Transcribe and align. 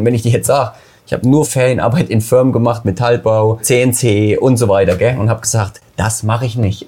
Und 0.00 0.06
wenn 0.06 0.14
ich 0.14 0.22
dir 0.22 0.32
jetzt 0.32 0.46
sage, 0.46 0.72
ich 1.06 1.12
habe 1.12 1.28
nur 1.28 1.44
Ferienarbeit 1.44 2.08
in 2.08 2.20
Firmen 2.20 2.52
gemacht, 2.52 2.84
Metallbau, 2.84 3.58
CNC 3.62 4.38
und 4.40 4.56
so 4.56 4.68
weiter, 4.68 4.96
gell? 4.96 5.18
Und 5.18 5.28
habe 5.28 5.40
gesagt, 5.40 5.80
das 5.96 6.22
mache 6.22 6.46
ich 6.46 6.56
nicht. 6.56 6.86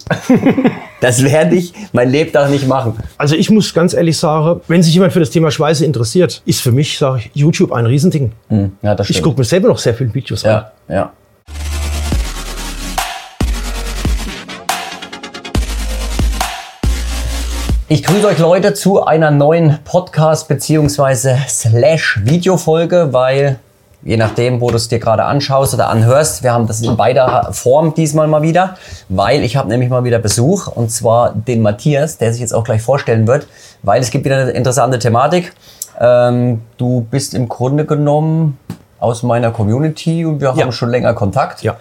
das 1.01 1.25
werde 1.25 1.57
ich 1.57 1.75
mein 1.93 2.09
Lebtag 2.09 2.49
nicht 2.51 2.67
machen. 2.67 2.95
Also 3.19 3.35
ich 3.35 3.51
muss 3.51 3.75
ganz 3.75 3.95
ehrlich 3.95 4.17
sagen, 4.17 4.61
wenn 4.69 4.83
sich 4.83 4.95
jemand 4.95 5.13
für 5.13 5.21
das 5.21 5.31
Thema 5.31 5.51
Schweiße 5.51 5.85
interessiert, 5.85 6.41
ist 6.47 6.61
für 6.61 6.73
mich, 6.73 6.99
sage 6.99 7.19
ich, 7.19 7.31
YouTube 7.35 7.73
ein 7.73 7.85
Riesending. 7.85 8.33
Hm, 8.49 8.73
ja, 8.81 8.97
ich 9.01 9.23
gucke 9.23 9.39
mir 9.39 9.45
selber 9.45 9.69
noch 9.69 9.79
sehr 9.79 9.95
viele 9.95 10.15
Videos 10.15 10.45
an. 10.45 10.67
Ja, 10.89 11.13
Ich 17.95 18.03
grüße 18.03 18.27
euch 18.27 18.39
Leute 18.39 18.73
zu 18.73 19.05
einer 19.05 19.31
neuen 19.31 19.79
Podcast- 19.85 20.49
bzw. 20.49 21.37
Slash-Videofolge, 21.47 23.13
weil 23.13 23.59
je 24.03 24.17
nachdem, 24.17 24.63
wo 24.63 24.71
du 24.71 24.77
es 24.77 24.89
dir 24.89 24.99
gerade 24.99 25.25
anschaust 25.25 25.75
oder 25.75 25.91
anhörst, 25.91 26.43
wir 26.43 26.55
haben 26.55 26.67
das 26.67 26.81
in 26.81 26.97
beider 26.97 27.51
Form 27.53 27.93
diesmal 27.93 28.29
mal 28.29 28.41
wieder, 28.41 28.77
weil 29.11 29.43
ich 29.45 29.57
habe 29.59 29.69
nämlich 29.69 29.91
mal 29.91 30.05
wieder 30.05 30.19
Besuch 30.21 30.69
und 30.69 30.91
zwar 30.91 31.35
den 31.35 31.61
Matthias, 31.61 32.17
der 32.17 32.33
sich 32.33 32.41
jetzt 32.41 32.55
auch 32.55 32.65
gleich 32.65 32.81
vorstellen 32.81 33.27
wird, 33.27 33.47
weil 33.83 34.01
es 34.01 34.11
gibt 34.11 34.25
wieder 34.25 34.39
eine 34.39 34.53
interessante 34.53 34.99
Thematik. 34.99 35.53
Ähm, 36.01 36.63
du 36.79 37.07
bist 37.11 37.35
im 37.35 37.47
Grunde 37.47 37.85
genommen 37.85 38.59
aus 39.01 39.23
meiner 39.23 39.51
Community 39.51 40.25
und 40.25 40.41
wir 40.41 40.49
haben 40.49 40.59
Ja. 40.59 40.73
schon 40.73 40.89
länger 40.89 41.13
Kontakt 41.13 41.63
Ja. 41.63 41.77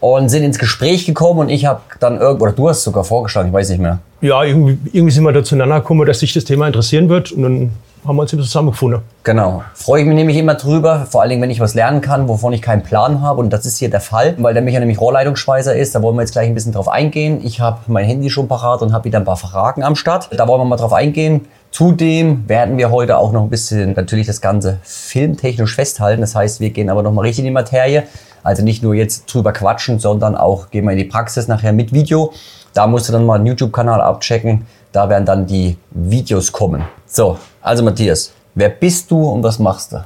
Und 0.00 0.28
sind 0.28 0.42
ins 0.42 0.58
Gespräch 0.58 1.06
gekommen 1.06 1.40
und 1.40 1.48
ich 1.48 1.66
habe 1.66 1.80
dann 2.00 2.20
irgendwo, 2.20 2.44
oder 2.44 2.52
du 2.52 2.68
hast 2.68 2.82
sogar 2.82 3.04
vorgeschlagen, 3.04 3.48
ich 3.48 3.54
weiß 3.54 3.70
nicht 3.70 3.80
mehr. 3.80 3.98
Ja, 4.20 4.42
irgendwie, 4.44 4.78
irgendwie 4.92 5.12
sind 5.12 5.24
wir 5.24 5.32
da 5.32 5.42
zueinander 5.44 5.80
gekommen, 5.80 6.06
dass 6.06 6.20
sich 6.20 6.32
das 6.32 6.44
Thema 6.44 6.66
interessieren 6.66 7.08
wird 7.08 7.32
und 7.32 7.42
dann 7.42 7.70
haben 8.06 8.16
wir 8.16 8.22
uns 8.22 8.32
eben 8.32 8.42
zusammengefunden. 8.42 9.00
Genau. 9.24 9.64
Freue 9.74 10.02
ich 10.02 10.06
mich 10.06 10.16
nämlich 10.16 10.36
immer 10.36 10.54
drüber, 10.54 11.06
vor 11.10 11.22
allen 11.22 11.30
Dingen, 11.30 11.42
wenn 11.42 11.50
ich 11.50 11.60
was 11.60 11.74
lernen 11.74 12.00
kann, 12.00 12.28
wovon 12.28 12.52
ich 12.52 12.62
keinen 12.62 12.82
Plan 12.82 13.20
habe. 13.20 13.40
Und 13.40 13.52
das 13.52 13.66
ist 13.66 13.78
hier 13.78 13.90
der 13.90 14.00
Fall, 14.00 14.36
weil 14.38 14.54
der 14.54 14.62
Micha 14.62 14.78
nämlich 14.78 15.00
Rohrleitungsschweißer 15.00 15.74
ist. 15.74 15.94
Da 15.94 16.02
wollen 16.02 16.14
wir 16.16 16.22
jetzt 16.22 16.32
gleich 16.32 16.46
ein 16.46 16.54
bisschen 16.54 16.72
drauf 16.72 16.88
eingehen. 16.88 17.40
Ich 17.42 17.60
habe 17.60 17.80
mein 17.88 18.04
Handy 18.04 18.30
schon 18.30 18.46
parat 18.48 18.82
und 18.82 18.92
habe 18.92 19.04
wieder 19.04 19.18
ein 19.18 19.24
paar 19.24 19.36
Fragen 19.36 19.82
am 19.82 19.96
Start. 19.96 20.28
Da 20.32 20.46
wollen 20.46 20.60
wir 20.60 20.64
mal 20.64 20.76
drauf 20.76 20.92
eingehen. 20.92 21.46
Zudem 21.72 22.48
werden 22.48 22.78
wir 22.78 22.90
heute 22.90 23.18
auch 23.18 23.32
noch 23.32 23.42
ein 23.42 23.50
bisschen 23.50 23.94
natürlich 23.94 24.26
das 24.26 24.40
Ganze 24.40 24.78
filmtechnisch 24.82 25.74
festhalten. 25.74 26.20
Das 26.20 26.34
heißt, 26.34 26.60
wir 26.60 26.70
gehen 26.70 26.88
aber 26.88 27.02
noch 27.02 27.12
mal 27.12 27.22
richtig 27.22 27.40
in 27.40 27.46
die 27.46 27.50
Materie. 27.50 28.04
Also 28.46 28.62
nicht 28.62 28.80
nur 28.80 28.94
jetzt 28.94 29.26
drüber 29.26 29.52
quatschen, 29.52 29.98
sondern 29.98 30.36
auch 30.36 30.70
gehen 30.70 30.84
wir 30.84 30.92
in 30.92 30.98
die 30.98 31.04
Praxis 31.04 31.48
nachher 31.48 31.72
mit 31.72 31.92
Video. 31.92 32.32
Da 32.74 32.86
musst 32.86 33.08
du 33.08 33.12
dann 33.12 33.26
mal 33.26 33.34
einen 33.34 33.46
YouTube-Kanal 33.46 34.00
abchecken. 34.00 34.66
Da 34.92 35.08
werden 35.08 35.24
dann 35.24 35.48
die 35.48 35.76
Videos 35.90 36.52
kommen. 36.52 36.84
So, 37.06 37.38
also 37.60 37.82
Matthias, 37.82 38.32
wer 38.54 38.68
bist 38.68 39.10
du 39.10 39.20
und 39.20 39.42
was 39.42 39.58
machst 39.58 39.90
du? 39.90 40.04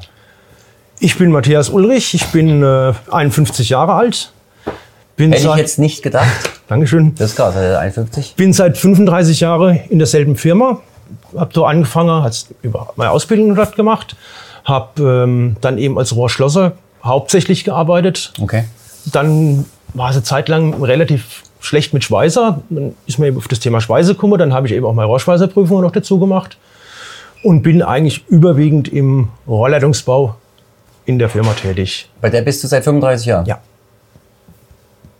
Ich 1.01 1.19
bin 1.19 1.31
Matthias 1.33 1.69
Ulrich, 1.69 2.15
ich 2.15 2.25
bin 2.29 2.63
äh, 2.63 2.95
51 3.11 3.69
Jahre 3.69 3.93
alt. 3.93 4.33
Bin 5.17 5.33
Hätte 5.33 5.47
ich 5.47 5.57
jetzt 5.57 5.79
nicht 5.79 6.03
gedacht. 6.03 6.27
Dankeschön. 6.69 7.15
Das 7.17 7.33
ist 7.33 7.37
krass, 7.37 7.55
äh, 7.57 7.77
51. 7.77 8.37
Bin 8.37 8.55
seit 8.55 8.79
35 8.79 9.41
Jahren 9.41 9.81
in 9.91 9.99
derselben 9.99 10.37
Firma. 10.37 10.81
Habe 11.37 11.51
so 11.53 11.67
angefangen, 11.67 12.23
hat 12.23 12.47
über 12.63 12.95
meine 12.97 13.11
Ausbildung 13.11 13.55
dort 13.55 13.77
gemacht. 13.77 14.17
Habe 14.65 15.03
ähm, 15.03 15.57
dann 15.61 15.77
eben 15.77 15.99
als 15.99 16.17
Rohrschlosser 16.17 16.73
hauptsächlich 17.05 17.65
gearbeitet. 17.65 18.33
Okay. 18.41 18.65
Dann 19.07 19.65
war 19.95 20.11
es 20.11 20.17
eine 20.17 20.25
Zeit 20.25 20.49
lang 20.49 20.83
relativ 20.83 21.43
schlecht 21.61 21.95
mit 21.95 22.05
Schweißer. 22.05 22.63
Dann 22.71 22.95
ist 23.07 23.19
mir 23.19 23.29
eben 23.29 23.37
auf 23.37 23.49
das 23.49 23.61
Thema 23.61 23.81
Schweiße 23.81 24.15
gekommen. 24.15 24.39
Dann 24.39 24.53
habe 24.53 24.67
ich 24.67 24.73
eben 24.73 24.87
auch 24.87 24.95
meine 24.95 25.07
Rohrschweißerprüfung 25.07 25.81
noch 25.81 25.93
dazu 25.93 26.19
gemacht. 26.19 26.59
Und 27.43 27.63
bin 27.63 27.83
eigentlich 27.83 28.27
überwiegend 28.29 28.89
im 28.89 29.29
Rohrleitungsbau 29.49 30.35
in 31.07 31.19
der 31.19 31.31
Firma 31.31 31.53
tätig. 31.55 32.09
Bei 32.21 32.29
der 32.29 32.43
bist 32.43 32.63
du 32.63 32.69
seit 32.69 32.85
35 32.85 33.27
Jahren. 33.27 33.47
Ja. 33.47 33.61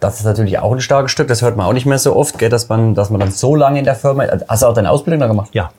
Das 0.01 0.19
ist 0.19 0.25
natürlich 0.25 0.59
auch 0.59 0.73
ein 0.73 0.81
starkes 0.81 1.13
Stück. 1.13 1.29
Das 1.29 1.43
hört 1.43 1.57
man 1.57 1.67
auch 1.67 1.73
nicht 1.73 1.87
mehr 1.87 1.99
so 1.99 2.17
oft, 2.17 2.39
gell, 2.39 2.49
dass, 2.49 2.69
man, 2.69 2.95
dass 2.95 3.11
man 3.11 3.21
dann 3.21 3.31
so 3.31 3.55
lange 3.55 3.79
in 3.79 3.85
der 3.85 3.95
Firma. 3.95 4.25
Hast 4.49 4.63
du 4.63 4.67
auch 4.67 4.75
deine 4.75 4.91
Ausbildung 4.91 5.21
da 5.21 5.27
gemacht? 5.27 5.51
Ja. 5.53 5.71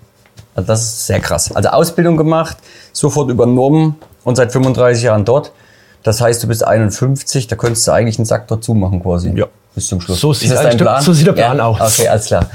Also 0.55 0.67
das 0.67 0.81
ist 0.81 1.07
sehr 1.07 1.19
krass. 1.19 1.55
Also 1.55 1.69
Ausbildung 1.69 2.17
gemacht, 2.17 2.57
sofort 2.91 3.29
übernommen 3.29 3.95
und 4.23 4.35
seit 4.35 4.51
35 4.51 5.03
Jahren 5.03 5.25
dort. 5.25 5.51
Das 6.03 6.19
heißt, 6.21 6.41
du 6.43 6.47
bist 6.47 6.65
51, 6.65 7.47
da 7.47 7.55
könntest 7.55 7.87
du 7.87 7.91
eigentlich 7.91 8.17
einen 8.17 8.25
Sack 8.25 8.47
dazu 8.47 8.73
machen 8.73 9.01
quasi. 9.01 9.31
Ja. 9.35 9.45
Bis 9.75 9.87
zum 9.87 10.01
Schluss. 10.01 10.19
So 10.19 10.33
sieht 10.33 10.43
ist 10.49 10.51
das 10.51 10.59
eigentlich 10.59 10.71
dein 10.71 10.77
der- 10.79 10.85
Plan? 10.85 11.01
so 11.03 11.13
sieht 11.13 11.27
der 11.27 11.31
Plan 11.33 11.57
ja? 11.57 11.65
aus. 11.67 11.99
Okay, 11.99 12.07
alles 12.09 12.25
klar. 12.25 12.45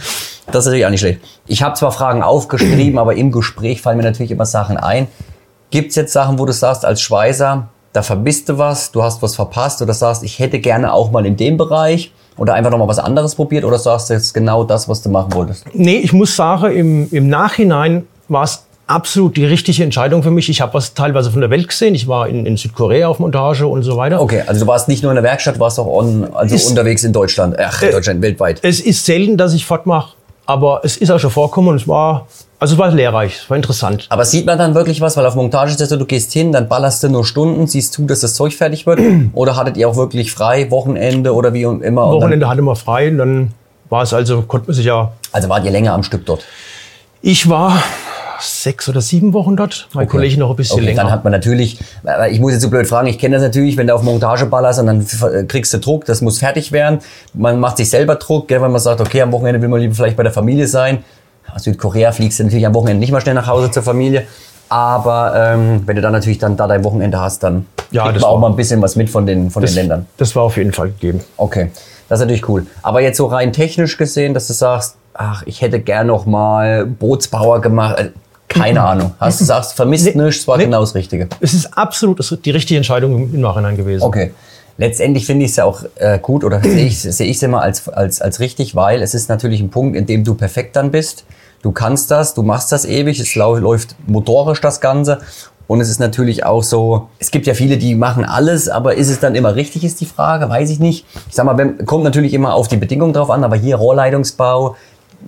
Das 0.48 0.60
ist 0.60 0.66
natürlich 0.66 0.86
auch 0.86 0.90
nicht 0.90 1.00
schlecht. 1.00 1.20
Ich 1.46 1.62
habe 1.62 1.74
zwar 1.74 1.90
Fragen 1.92 2.22
aufgeschrieben, 2.22 2.98
aber 2.98 3.14
im 3.16 3.32
Gespräch 3.32 3.80
fallen 3.82 3.96
mir 3.96 4.02
natürlich 4.04 4.30
immer 4.30 4.44
Sachen 4.46 4.76
ein. 4.76 5.08
Gibt 5.70 5.90
es 5.90 5.96
jetzt 5.96 6.12
Sachen, 6.12 6.38
wo 6.38 6.44
du 6.46 6.52
sagst, 6.52 6.84
als 6.84 7.00
Schweißer, 7.00 7.68
da 7.92 8.02
vermisst 8.02 8.48
du 8.48 8.58
was, 8.58 8.92
du 8.92 9.02
hast 9.02 9.22
was 9.22 9.34
verpasst 9.34 9.80
oder 9.82 9.94
sagst, 9.94 10.22
ich 10.22 10.38
hätte 10.38 10.58
gerne 10.60 10.92
auch 10.92 11.10
mal 11.10 11.24
in 11.26 11.36
dem 11.36 11.56
Bereich 11.56 12.12
oder 12.36 12.54
einfach 12.54 12.70
noch 12.70 12.78
mal 12.78 12.86
was 12.88 12.98
anderes 12.98 13.34
probiert 13.34 13.64
oder 13.64 13.78
sagst 13.78 14.10
du 14.10 14.14
jetzt 14.14 14.34
genau 14.34 14.62
das, 14.64 14.88
was 14.88 15.00
du 15.02 15.08
machen 15.08 15.32
wolltest? 15.32 15.64
Nee, 15.72 15.96
ich 15.96 16.12
muss 16.12 16.36
sagen, 16.36 16.70
im, 16.76 17.08
im 17.10 17.28
Nachhinein 17.28 18.06
war 18.28 18.44
es 18.44 18.65
absolut 18.86 19.36
die 19.36 19.44
richtige 19.44 19.82
Entscheidung 19.82 20.22
für 20.22 20.30
mich. 20.30 20.48
Ich 20.48 20.60
habe 20.60 20.74
was 20.74 20.94
teilweise 20.94 21.30
von 21.30 21.40
der 21.40 21.50
Welt 21.50 21.68
gesehen. 21.68 21.94
Ich 21.94 22.06
war 22.06 22.28
in, 22.28 22.46
in 22.46 22.56
Südkorea 22.56 23.08
auf 23.08 23.18
Montage 23.18 23.66
und 23.66 23.82
so 23.82 23.96
weiter. 23.96 24.20
Okay, 24.20 24.42
also 24.46 24.64
du 24.64 24.66
warst 24.66 24.88
nicht 24.88 25.02
nur 25.02 25.12
in 25.12 25.16
der 25.16 25.24
Werkstatt, 25.24 25.58
warst 25.58 25.78
auch 25.78 25.86
on, 25.86 26.28
also 26.34 26.54
Ist- 26.54 26.68
unterwegs 26.68 27.04
in 27.04 27.12
Deutschland. 27.12 27.56
Ach, 27.58 27.82
in 27.82 27.90
Deutschland, 27.90 28.22
weltweit. 28.22 28.60
Es 28.62 28.80
ist 28.80 29.04
selten, 29.04 29.36
dass 29.36 29.54
ich 29.54 29.66
fortmache, 29.66 30.14
aber 30.46 30.80
es 30.84 30.96
ist 30.96 31.10
auch 31.10 31.18
schon 31.18 31.30
vorkommen 31.30 31.68
und 31.68 31.76
es 31.76 31.88
war, 31.88 32.28
also 32.60 32.74
es 32.74 32.78
war 32.78 32.90
lehrreich, 32.92 33.40
es 33.42 33.50
war 33.50 33.56
interessant. 33.56 34.06
Aber 34.08 34.24
sieht 34.24 34.46
man 34.46 34.56
dann 34.56 34.74
wirklich 34.74 35.00
was? 35.00 35.16
Weil 35.16 35.26
auf 35.26 35.34
Montage 35.34 35.72
ist 35.72 35.80
das 35.80 35.88
so, 35.88 35.96
du 35.96 36.06
gehst 36.06 36.32
hin, 36.32 36.52
dann 36.52 36.68
ballerst 36.68 37.02
du 37.02 37.08
nur 37.08 37.24
Stunden, 37.24 37.66
siehst 37.66 37.92
zu, 37.92 38.06
dass 38.06 38.20
das 38.20 38.34
Zeug 38.34 38.54
fertig 38.54 38.86
wird. 38.86 39.00
oder 39.34 39.56
hattet 39.56 39.76
ihr 39.76 39.88
auch 39.88 39.96
wirklich 39.96 40.30
frei, 40.30 40.70
Wochenende 40.70 41.34
oder 41.34 41.52
wie 41.52 41.62
immer? 41.62 41.78
Und 41.78 41.82
dann, 41.82 42.12
Wochenende 42.12 42.48
hatte 42.48 42.62
man 42.62 42.76
frei 42.76 43.08
und 43.08 43.18
dann 43.18 43.50
war 43.88 44.02
es 44.02 44.12
also, 44.12 44.42
konnte 44.42 44.68
man 44.68 44.74
sich 44.74 44.86
ja. 44.86 45.12
also 45.32 45.48
wart 45.48 45.64
ihr 45.64 45.70
länger 45.70 45.92
am 45.92 46.04
Stück 46.04 46.24
dort? 46.24 46.44
Ich 47.22 47.48
war 47.48 47.82
sechs 48.40 48.88
oder 48.88 49.00
sieben 49.00 49.32
Wochen 49.32 49.56
dort, 49.56 49.88
mein 49.94 50.08
Kollege 50.08 50.38
noch 50.38 50.50
ein 50.50 50.56
bisschen 50.56 50.76
okay, 50.76 50.86
länger. 50.86 51.02
Dann 51.02 51.10
hat 51.12 51.24
man 51.24 51.32
natürlich, 51.32 51.78
ich 52.30 52.40
muss 52.40 52.52
jetzt 52.52 52.62
so 52.62 52.70
blöd 52.70 52.86
fragen, 52.86 53.06
ich 53.08 53.18
kenne 53.18 53.36
das 53.36 53.42
natürlich, 53.42 53.76
wenn 53.76 53.86
du 53.86 53.94
auf 53.94 54.02
Montage 54.02 54.46
ballerst 54.46 54.80
und 54.80 54.86
dann 54.86 55.00
äh, 55.00 55.44
kriegst 55.44 55.72
du 55.74 55.78
Druck, 55.78 56.04
das 56.04 56.20
muss 56.20 56.38
fertig 56.38 56.72
werden. 56.72 57.00
Man 57.34 57.60
macht 57.60 57.76
sich 57.76 57.90
selber 57.90 58.16
Druck, 58.16 58.48
gell, 58.48 58.62
wenn 58.62 58.70
man 58.72 58.80
sagt, 58.80 59.00
okay, 59.00 59.22
am 59.22 59.32
Wochenende 59.32 59.60
will 59.60 59.68
man 59.68 59.80
lieber 59.80 59.94
vielleicht 59.94 60.16
bei 60.16 60.22
der 60.22 60.32
Familie 60.32 60.66
sein. 60.66 61.04
Aus 61.54 61.62
Südkorea 61.62 62.12
fliegst 62.12 62.38
du 62.40 62.44
natürlich 62.44 62.66
am 62.66 62.74
Wochenende 62.74 63.00
nicht 63.00 63.12
mal 63.12 63.20
schnell 63.20 63.34
nach 63.34 63.46
Hause 63.46 63.70
zur 63.70 63.82
Familie. 63.82 64.26
Aber 64.68 65.32
ähm, 65.36 65.82
wenn 65.86 65.94
du 65.94 66.02
dann 66.02 66.12
natürlich 66.12 66.38
dann 66.38 66.56
da 66.56 66.66
dein 66.66 66.82
Wochenende 66.82 67.20
hast, 67.20 67.42
dann 67.42 67.66
Ja, 67.92 68.04
kriegt 68.04 68.20
man 68.20 68.30
auch 68.30 68.40
mal 68.40 68.50
ein 68.50 68.56
bisschen 68.56 68.82
was 68.82 68.96
mit 68.96 69.08
von 69.08 69.24
den, 69.24 69.50
von 69.50 69.62
das, 69.62 69.72
den 69.72 69.82
Ländern. 69.82 70.06
das 70.16 70.34
war 70.34 70.42
auf 70.42 70.56
jeden 70.56 70.72
Fall 70.72 70.88
gegeben. 70.88 71.20
Okay, 71.36 71.70
das 72.08 72.18
ist 72.18 72.24
natürlich 72.24 72.48
cool. 72.48 72.66
Aber 72.82 73.00
jetzt 73.00 73.16
so 73.16 73.26
rein 73.26 73.52
technisch 73.52 73.96
gesehen, 73.96 74.34
dass 74.34 74.48
du 74.48 74.54
sagst, 74.54 74.96
ach, 75.14 75.44
ich 75.46 75.62
hätte 75.62 75.78
gern 75.80 76.08
noch 76.08 76.26
mal 76.26 76.84
Bootsbauer 76.84 77.60
gemacht. 77.60 78.10
Keine 78.48 78.82
Ahnung. 78.82 79.14
Hast 79.18 79.40
du 79.40 79.44
sagst, 79.44 79.74
vermisst 79.74 80.14
Nee, 80.14 80.22
nichts, 80.22 80.46
war 80.46 80.56
nee. 80.56 80.64
genau 80.64 80.80
das 80.80 80.94
Richtige. 80.94 81.28
Es 81.40 81.52
ist 81.52 81.76
absolut 81.76 82.44
die 82.44 82.50
richtige 82.50 82.78
Entscheidung 82.78 83.32
im 83.32 83.40
Nachhinein 83.40 83.76
gewesen. 83.76 84.04
Okay. 84.04 84.32
Letztendlich 84.78 85.24
finde 85.24 85.46
ich 85.46 85.52
es 85.52 85.56
ja 85.56 85.64
auch 85.64 85.82
äh, 85.96 86.18
gut 86.18 86.44
oder 86.44 86.60
sehe 86.62 86.86
ich 86.86 87.04
es 87.04 87.42
immer 87.42 87.62
als, 87.62 87.88
als, 87.88 88.20
als 88.20 88.40
richtig, 88.40 88.74
weil 88.74 89.02
es 89.02 89.14
ist 89.14 89.28
natürlich 89.28 89.60
ein 89.60 89.70
Punkt, 89.70 89.96
in 89.96 90.06
dem 90.06 90.22
du 90.22 90.34
perfekt 90.34 90.76
dann 90.76 90.90
bist. 90.90 91.24
Du 91.62 91.72
kannst 91.72 92.10
das, 92.10 92.34
du 92.34 92.42
machst 92.42 92.72
das 92.72 92.84
ewig, 92.84 93.18
es 93.18 93.34
läuft 93.34 93.96
motorisch 94.06 94.60
das 94.60 94.80
Ganze. 94.80 95.20
Und 95.66 95.80
es 95.80 95.88
ist 95.88 95.98
natürlich 95.98 96.44
auch 96.44 96.62
so, 96.62 97.08
es 97.18 97.32
gibt 97.32 97.46
ja 97.46 97.54
viele, 97.54 97.76
die 97.76 97.96
machen 97.96 98.24
alles, 98.24 98.68
aber 98.68 98.94
ist 98.94 99.08
es 99.08 99.18
dann 99.18 99.34
immer 99.34 99.56
richtig, 99.56 99.82
ist 99.82 100.00
die 100.00 100.06
Frage, 100.06 100.48
weiß 100.48 100.70
ich 100.70 100.78
nicht. 100.78 101.06
Ich 101.28 101.34
sag 101.34 101.44
mal, 101.44 101.74
kommt 101.86 102.04
natürlich 102.04 102.34
immer 102.34 102.54
auf 102.54 102.68
die 102.68 102.76
Bedingungen 102.76 103.12
drauf 103.12 103.30
an, 103.30 103.42
aber 103.42 103.56
hier 103.56 103.76
Rohrleitungsbau, 103.76 104.76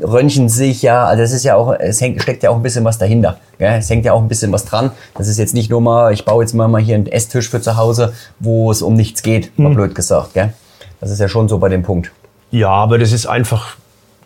röntgensicher, 0.03 1.07
also 1.07 1.23
es 1.23 1.33
ist 1.33 1.45
ja 1.45 1.57
auch, 1.57 1.75
es 1.79 2.01
hängt, 2.01 2.23
steckt 2.23 2.43
ja 2.43 2.51
auch 2.51 2.57
ein 2.57 2.63
bisschen 2.63 2.85
was 2.85 2.99
dahinter. 2.99 3.39
Ja, 3.59 3.77
es 3.77 3.91
hängt 3.91 4.05
ja 4.05 4.13
auch 4.13 4.21
ein 4.21 4.29
bisschen 4.29 4.53
was 4.53 4.65
dran. 4.65 4.91
Das 5.15 5.29
ist 5.29 5.39
jetzt 5.39 5.55
nicht 5.55 5.71
nur 5.71 5.81
mal, 5.81 6.13
ich 6.13 6.25
baue 6.25 6.43
jetzt 6.43 6.55
mal, 6.55 6.69
mal 6.69 6.81
hier 6.81 6.95
einen 6.95 7.07
Esstisch 7.07 7.49
für 7.49 7.61
zu 7.61 7.77
Hause, 7.77 8.13
wo 8.39 8.71
es 8.71 8.83
um 8.83 8.95
nichts 8.95 9.23
geht, 9.23 9.59
mal 9.59 9.75
blöd 9.75 9.95
gesagt. 9.95 10.35
Gell? 10.35 10.53
Das 11.01 11.11
ist 11.11 11.21
ja 11.21 11.29
schon 11.29 11.49
so 11.49 11.59
bei 11.59 11.69
dem 11.69 11.83
Punkt. 11.83 12.11
Ja, 12.51 12.71
aber 12.71 12.99
das 12.99 13.13
ist 13.13 13.27
einfach 13.27 13.77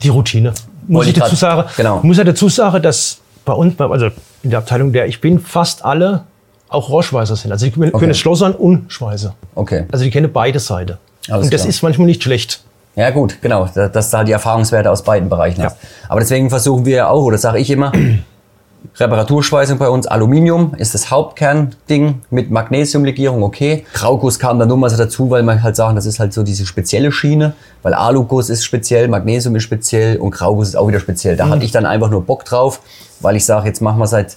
die 0.03 0.09
Routine. 0.09 0.53
Muss 0.87 1.07
ich 1.07 1.15
dazu 1.15 1.37
sagen, 1.37 1.69
genau. 1.77 2.01
muss 2.03 2.19
ja 2.19 2.25
dazu 2.25 2.49
sagen, 2.49 2.83
dass 2.83 3.19
bei 3.45 3.53
uns, 3.53 3.79
also 3.81 4.11
in 4.43 4.51
der 4.51 4.59
Abteilung, 4.59 4.93
der 4.93 5.07
ich 5.07 5.21
bin, 5.21 5.39
fast 5.39 5.85
alle 5.85 6.25
auch 6.69 6.89
Rohrschweißer 6.89 7.37
sind. 7.37 7.53
Also 7.53 7.67
die 7.67 7.73
können, 7.73 7.93
können 7.93 8.15
Schlossern 8.15 8.55
und 8.55 8.93
Schweißer. 8.93 9.35
Okay. 9.55 9.85
Also 9.93 10.05
die 10.05 10.11
kennen 10.11 10.33
beide 10.33 10.59
Seiten. 10.59 10.99
Und 11.29 11.53
das 11.53 11.63
klar. 11.63 11.69
ist 11.69 11.83
manchmal 11.83 12.07
nicht 12.07 12.23
schlecht. 12.23 12.65
Ja 12.94 13.11
gut, 13.11 13.41
genau, 13.41 13.69
da- 13.75 13.89
dass 13.89 14.11
du 14.11 14.19
halt 14.19 14.29
die 14.29 14.33
Erfahrungswerte 14.33 14.91
aus 14.91 15.03
beiden 15.03 15.29
Bereichen 15.29 15.62
hast. 15.62 15.77
Aber 16.09 16.21
deswegen 16.21 16.50
versuchen 16.50 16.85
wir 16.85 16.97
ja 16.97 17.09
auch, 17.09 17.23
oder 17.25 17.39
sage 17.39 17.59
ich 17.59 17.71
immer, 17.71 17.93
Reparaturschweißung 18.97 19.79
bei 19.79 19.89
uns, 19.89 20.06
Aluminium 20.06 20.75
ist 20.75 20.93
das 20.94 21.11
Hauptkernding 21.11 22.21
mit 22.31 22.50
Magnesiumlegierung, 22.50 23.43
okay. 23.43 23.87
Grauguss 23.94 24.39
kam 24.39 24.59
dann 24.59 24.69
nur 24.69 24.77
mal 24.77 24.91
so 24.91 24.97
dazu, 24.97 25.31
weil 25.31 25.43
man 25.44 25.62
halt 25.62 25.77
sagen, 25.77 25.94
das 25.94 26.05
ist 26.05 26.19
halt 26.19 26.33
so 26.33 26.43
diese 26.43 26.67
spezielle 26.67 27.12
Schiene, 27.12 27.55
weil 27.83 27.94
Aluguss 27.94 28.50
ist 28.50 28.65
speziell, 28.65 29.09
Magnesium 29.09 29.55
ist 29.56 29.62
speziell 29.62 30.17
und 30.19 30.33
Grauguss 30.33 30.69
ist 30.69 30.77
auch 30.77 30.89
wieder 30.89 31.00
speziell. 31.00 31.37
Da 31.37 31.49
hatte 31.49 31.65
ich 31.65 31.71
dann 31.71 31.87
einfach 31.87 32.11
nur 32.11 32.23
Bock 32.25 32.44
drauf, 32.44 32.81
weil 33.21 33.37
ich 33.37 33.47
sage, 33.47 33.69
jetzt 33.69 33.81
machen 33.81 33.99
wir 33.99 34.06
seit 34.06 34.37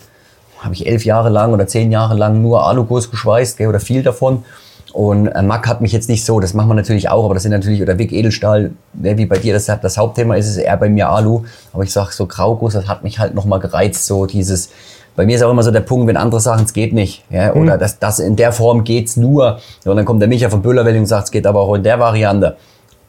habe 0.60 0.74
ich 0.74 0.88
elf 0.88 1.06
Jahre 1.06 1.30
lang 1.30 1.52
oder 1.54 1.68
zehn 1.68 1.92
Jahre 1.92 2.16
lang 2.16 2.42
nur 2.42 2.66
Alugos 2.66 3.12
geschweißt 3.12 3.58
gell, 3.58 3.68
oder 3.68 3.80
viel 3.80 4.04
davon. 4.04 4.46
Und 4.96 5.28
äh, 5.28 5.42
Mack 5.42 5.68
hat 5.68 5.82
mich 5.82 5.92
jetzt 5.92 6.08
nicht 6.08 6.24
so, 6.24 6.40
das 6.40 6.54
machen 6.54 6.70
wir 6.70 6.74
natürlich 6.74 7.10
auch, 7.10 7.26
aber 7.26 7.34
das 7.34 7.44
sind 7.44 7.52
natürlich, 7.52 7.82
oder 7.82 7.98
Wick 7.98 8.14
Edelstahl, 8.14 8.72
ne, 8.94 9.18
wie 9.18 9.26
bei 9.26 9.38
dir, 9.38 9.54
das, 9.54 9.66
das 9.66 9.98
Hauptthema 9.98 10.36
ist, 10.36 10.48
ist 10.48 10.56
eher 10.56 10.78
bei 10.78 10.88
mir 10.88 11.10
Alu. 11.10 11.44
Aber 11.74 11.84
ich 11.84 11.92
sag 11.92 12.14
so 12.14 12.26
Grauguss, 12.28 12.76
das 12.76 12.88
hat 12.88 13.04
mich 13.04 13.20
halt 13.20 13.36
nochmal 13.36 13.60
gereizt, 13.60 14.06
so 14.06 14.26
dieses, 14.26 14.70
bei 15.18 15.26
mir 15.26 15.36
ist 15.36 15.44
auch 15.44 15.52
immer 15.52 15.64
so 15.64 15.72
der 15.72 15.82
Punkt, 15.82 16.08
wenn 16.08 16.16
andere 16.16 16.40
sagen, 16.40 16.64
es 16.64 16.72
geht 16.72 16.94
nicht, 16.94 17.26
ja, 17.30 17.52
oder 17.54 17.76
Mhm. 17.76 17.80
das, 17.80 18.00
das 18.00 18.20
in 18.20 18.38
der 18.38 18.54
Form 18.54 18.86
geht's 18.86 19.18
nur. 19.18 19.60
Ja, 19.84 19.92
und 19.92 19.98
dann 19.98 20.06
kommt 20.06 20.22
der 20.22 20.30
Micha 20.30 20.50
von 20.50 20.62
Büllerwelling 20.62 21.02
und 21.02 21.08
sagt, 21.08 21.26
es 21.26 21.32
geht 21.32 21.46
aber 21.46 21.60
auch 21.60 21.76
in 21.76 21.84
der 21.84 22.00
Variante. 22.00 22.56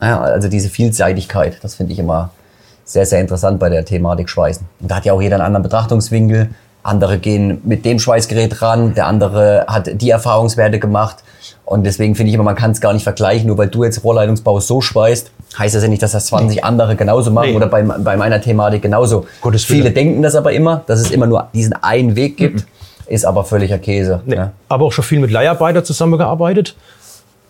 Ja, 0.02 0.20
also 0.22 0.48
diese 0.48 0.68
Vielseitigkeit, 0.68 1.58
das 1.62 1.76
finde 1.76 1.92
ich 1.92 2.00
immer 2.00 2.30
sehr, 2.84 3.06
sehr 3.06 3.20
interessant 3.20 3.60
bei 3.60 3.68
der 3.68 3.84
Thematik 3.84 4.28
Schweißen. 4.28 4.66
Und 4.80 4.90
da 4.90 4.96
hat 4.96 5.04
ja 5.04 5.12
auch 5.12 5.22
jeder 5.22 5.36
einen 5.36 5.44
anderen 5.44 5.62
Betrachtungswinkel. 5.62 6.50
Andere 6.86 7.18
gehen 7.18 7.60
mit 7.64 7.84
dem 7.84 7.98
Schweißgerät 7.98 8.62
ran, 8.62 8.94
der 8.94 9.06
andere 9.06 9.64
hat 9.68 10.00
die 10.00 10.10
Erfahrungswerte 10.10 10.78
gemacht. 10.78 11.16
Und 11.64 11.84
deswegen 11.84 12.14
finde 12.14 12.28
ich 12.28 12.34
immer, 12.34 12.44
man 12.44 12.54
kann 12.54 12.70
es 12.70 12.80
gar 12.80 12.92
nicht 12.92 13.02
vergleichen. 13.02 13.48
Nur 13.48 13.58
weil 13.58 13.68
du 13.68 13.82
jetzt 13.82 14.04
Rohrleitungsbau 14.04 14.60
so 14.60 14.80
schweißt, 14.80 15.30
heißt 15.58 15.74
das 15.74 15.82
ja 15.82 15.88
nicht, 15.88 16.02
dass 16.02 16.12
das 16.12 16.26
20 16.26 16.64
andere 16.64 16.94
genauso 16.96 17.30
machen 17.30 17.50
Nee. 17.50 17.56
oder 17.56 17.66
bei, 17.66 17.82
bei 17.82 18.16
meiner 18.16 18.40
Thematik 18.40 18.82
genauso. 18.82 19.26
Gottes 19.40 19.64
Viele 19.64 19.90
denken 19.90 20.22
das 20.22 20.36
aber 20.36 20.52
immer, 20.52 20.82
dass 20.86 21.00
es 21.00 21.10
immer 21.10 21.26
nur 21.26 21.48
diesen 21.54 21.72
einen 21.74 22.14
Weg 22.14 22.36
gibt, 22.36 22.64
ist 23.06 23.24
aber 23.24 23.44
völliger 23.44 23.78
Käse. 23.78 24.20
Nee. 24.26 24.36
Ja. 24.36 24.52
Aber 24.68 24.84
auch 24.86 24.92
schon 24.92 25.04
viel 25.04 25.18
mit 25.18 25.30
Leiharbeiter 25.30 25.82
zusammengearbeitet. 25.82 26.76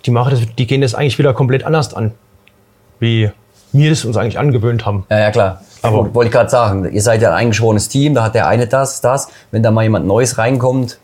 Die, 0.06 0.10
machen 0.10 0.30
das, 0.30 0.40
die 0.56 0.66
gehen 0.66 0.80
das 0.80 0.94
eigentlich 0.94 1.18
wieder 1.18 1.34
komplett 1.34 1.64
anders 1.64 1.92
an, 1.92 2.12
wie 3.00 3.30
wir 3.72 3.92
es 3.92 4.04
uns 4.04 4.16
eigentlich 4.16 4.38
angewöhnt 4.38 4.86
haben. 4.86 5.04
Ja, 5.10 5.18
ja, 5.18 5.30
klar. 5.30 5.60
Aber- 5.82 6.14
wollte 6.14 6.28
ich 6.28 6.32
gerade 6.32 6.50
sagen, 6.50 6.90
ihr 6.92 7.02
seid 7.02 7.22
ja 7.22 7.30
ein 7.30 7.36
eingeschworenes 7.36 7.88
Team, 7.88 8.14
da 8.14 8.24
hat 8.24 8.34
der 8.34 8.46
eine 8.48 8.66
das, 8.66 9.00
das. 9.00 9.28
Wenn 9.50 9.62
da 9.62 9.70
mal 9.70 9.82
jemand 9.82 10.06
Neues 10.06 10.38
reinkommt, 10.38 10.98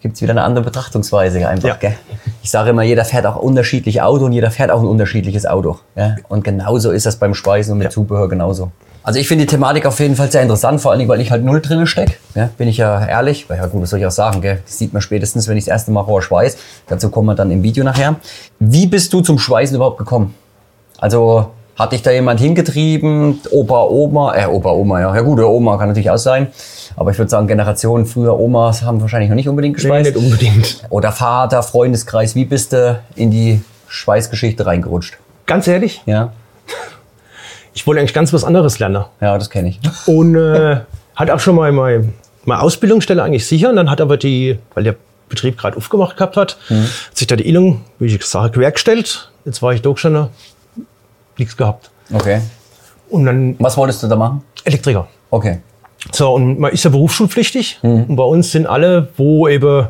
gibt's 0.00 0.20
wieder 0.20 0.32
eine 0.32 0.42
andere 0.42 0.64
Betrachtungsweise 0.64 1.46
einfach. 1.48 1.68
Ja. 1.68 1.76
Gell? 1.76 1.94
Ich 2.42 2.50
sage 2.50 2.70
immer, 2.70 2.82
jeder 2.82 3.04
fährt 3.04 3.24
auch 3.26 3.36
unterschiedlich 3.36 4.02
Auto 4.02 4.26
und 4.26 4.32
jeder 4.32 4.50
fährt 4.50 4.70
auch 4.70 4.80
ein 4.80 4.86
unterschiedliches 4.86 5.46
Auto. 5.46 5.78
Ja? 5.96 6.16
Und 6.28 6.44
genauso 6.44 6.90
ist 6.90 7.06
das 7.06 7.16
beim 7.16 7.34
Schweißen 7.34 7.72
und 7.72 7.78
mit 7.78 7.90
Zubehör 7.90 8.28
genauso. 8.28 8.70
Also 9.02 9.18
ich 9.20 9.28
finde 9.28 9.44
die 9.44 9.50
Thematik 9.50 9.84
auf 9.84 10.00
jeden 10.00 10.16
Fall 10.16 10.30
sehr 10.32 10.40
interessant, 10.40 10.80
vor 10.80 10.92
allem, 10.92 11.06
weil 11.08 11.20
ich 11.20 11.30
halt 11.30 11.44
null 11.44 11.60
drinne 11.60 11.86
steck. 11.86 12.18
Ja, 12.34 12.48
bin 12.56 12.68
ich 12.68 12.78
ja 12.78 13.04
ehrlich. 13.06 13.48
Weil 13.50 13.58
ja 13.58 13.66
gut, 13.66 13.82
das 13.82 13.90
soll 13.90 13.98
ich 13.98 14.06
auch 14.06 14.10
sagen, 14.10 14.40
gell? 14.40 14.60
Das 14.64 14.78
sieht 14.78 14.94
man 14.94 15.02
spätestens, 15.02 15.46
wenn 15.46 15.58
ich 15.58 15.64
das 15.64 15.72
erste 15.72 15.90
Mal 15.90 16.00
Rohr 16.00 16.22
schweiß. 16.22 16.56
Dazu 16.86 17.10
kommen 17.10 17.26
wir 17.28 17.34
dann 17.34 17.50
im 17.50 17.62
Video 17.62 17.84
nachher. 17.84 18.16
Wie 18.58 18.86
bist 18.86 19.12
du 19.12 19.20
zum 19.20 19.38
Schweißen 19.38 19.76
überhaupt 19.76 19.98
gekommen? 19.98 20.34
Also 20.98 21.50
hat 21.76 21.92
dich 21.92 22.02
da 22.02 22.10
jemand 22.10 22.38
hingetrieben? 22.40 23.40
Opa, 23.50 23.82
Oma, 23.84 24.34
äh, 24.36 24.46
Opa, 24.46 24.70
Oma, 24.70 25.00
ja. 25.00 25.14
Ja 25.14 25.22
gut, 25.22 25.38
der 25.38 25.48
Oma 25.48 25.76
kann 25.76 25.88
natürlich 25.88 26.10
auch 26.10 26.16
sein. 26.18 26.48
Aber 26.96 27.10
ich 27.10 27.18
würde 27.18 27.30
sagen, 27.30 27.48
Generationen 27.48 28.06
früher 28.06 28.38
Omas 28.38 28.82
haben 28.82 29.00
wahrscheinlich 29.00 29.28
noch 29.28 29.36
nicht 29.36 29.48
unbedingt 29.48 29.76
Nee, 29.76 29.82
geschweißt. 29.82 30.14
nicht 30.14 30.16
unbedingt. 30.24 30.82
Oder 30.90 31.10
Vater, 31.10 31.62
Freundeskreis, 31.64 32.34
wie 32.36 32.44
bist 32.44 32.72
du 32.72 33.00
in 33.16 33.30
die 33.32 33.62
Schweißgeschichte 33.88 34.64
reingerutscht? 34.66 35.18
Ganz 35.46 35.66
ehrlich, 35.66 36.00
Ja, 36.06 36.32
ich 37.72 37.86
wollte 37.86 38.00
eigentlich 38.00 38.14
ganz 38.14 38.32
was 38.32 38.44
anderes 38.44 38.78
lernen. 38.78 39.04
ja, 39.20 39.36
das 39.36 39.50
kenne 39.50 39.68
ich. 39.70 39.80
Und 40.06 40.36
äh, 40.36 40.80
hat 41.16 41.30
auch 41.30 41.40
schon 41.40 41.56
mal 41.56 41.72
meine, 41.72 42.12
meine 42.44 42.62
Ausbildungsstelle 42.62 43.22
eigentlich 43.22 43.46
sicher. 43.46 43.70
Und 43.70 43.76
dann 43.76 43.90
hat 43.90 44.00
aber 44.00 44.16
die, 44.16 44.58
weil 44.74 44.84
der 44.84 44.94
Betrieb 45.28 45.58
gerade 45.58 45.76
aufgemacht 45.76 46.16
gehabt 46.16 46.36
hat, 46.36 46.56
Mhm. 46.68 46.84
hat 46.84 47.16
sich 47.16 47.26
da 47.26 47.34
die 47.34 47.48
Innung, 47.48 47.80
wie 47.98 48.06
ich 48.06 48.18
gesagt 48.18 48.44
habe, 48.44 48.50
quergestellt. 48.60 49.30
Jetzt 49.44 49.60
war 49.62 49.72
ich 49.74 49.82
doch 49.82 49.98
schon 49.98 50.28
nichts 51.38 51.56
gehabt. 51.56 51.90
Okay. 52.12 52.40
Und 53.10 53.26
dann 53.26 53.56
Was 53.58 53.76
wolltest 53.76 54.02
du 54.02 54.08
da 54.08 54.16
machen? 54.16 54.42
Elektriker. 54.64 55.06
Okay. 55.30 55.60
So, 56.12 56.34
und 56.34 56.58
man 56.58 56.72
ist 56.72 56.84
ja 56.84 56.90
berufsschulpflichtig. 56.90 57.78
Mhm. 57.82 58.04
Und 58.04 58.16
bei 58.16 58.24
uns 58.24 58.52
sind 58.52 58.66
alle, 58.66 59.08
wo 59.16 59.48
eben 59.48 59.88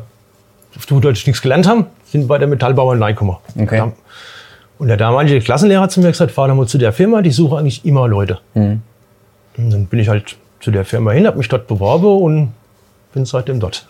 auf 0.75 0.87
gut 0.87 1.03
Deutsch 1.03 1.25
nichts 1.25 1.41
gelernt 1.41 1.67
haben, 1.67 1.87
sind 2.05 2.27
bei 2.27 2.37
der 2.37 2.47
Metallbauern 2.47 3.01
reingekommen. 3.01 3.37
Okay. 3.59 3.77
Ja. 3.77 3.91
Und 4.77 4.87
der 4.87 4.97
damalige 4.97 5.39
Klassenlehrer 5.39 5.83
hat 5.83 5.91
zu 5.91 6.01
mir 6.01 6.07
gesagt, 6.07 6.31
fahr 6.31 6.47
doch 6.47 6.55
mal 6.55 6.67
zu 6.67 6.77
der 6.77 6.91
Firma, 6.91 7.21
die 7.21 7.31
suchen 7.31 7.57
eigentlich 7.57 7.85
immer 7.85 8.07
Leute. 8.07 8.39
Mhm. 8.53 8.81
Und 9.57 9.69
dann 9.71 9.85
bin 9.85 9.99
ich 9.99 10.09
halt 10.09 10.35
zu 10.59 10.71
der 10.71 10.83
Firma 10.83 11.11
hin, 11.11 11.27
habe 11.27 11.37
mich 11.37 11.47
dort 11.47 11.67
beworben 11.67 12.21
und 12.21 12.53
bin 13.13 13.25
seitdem 13.25 13.59
dort. 13.59 13.87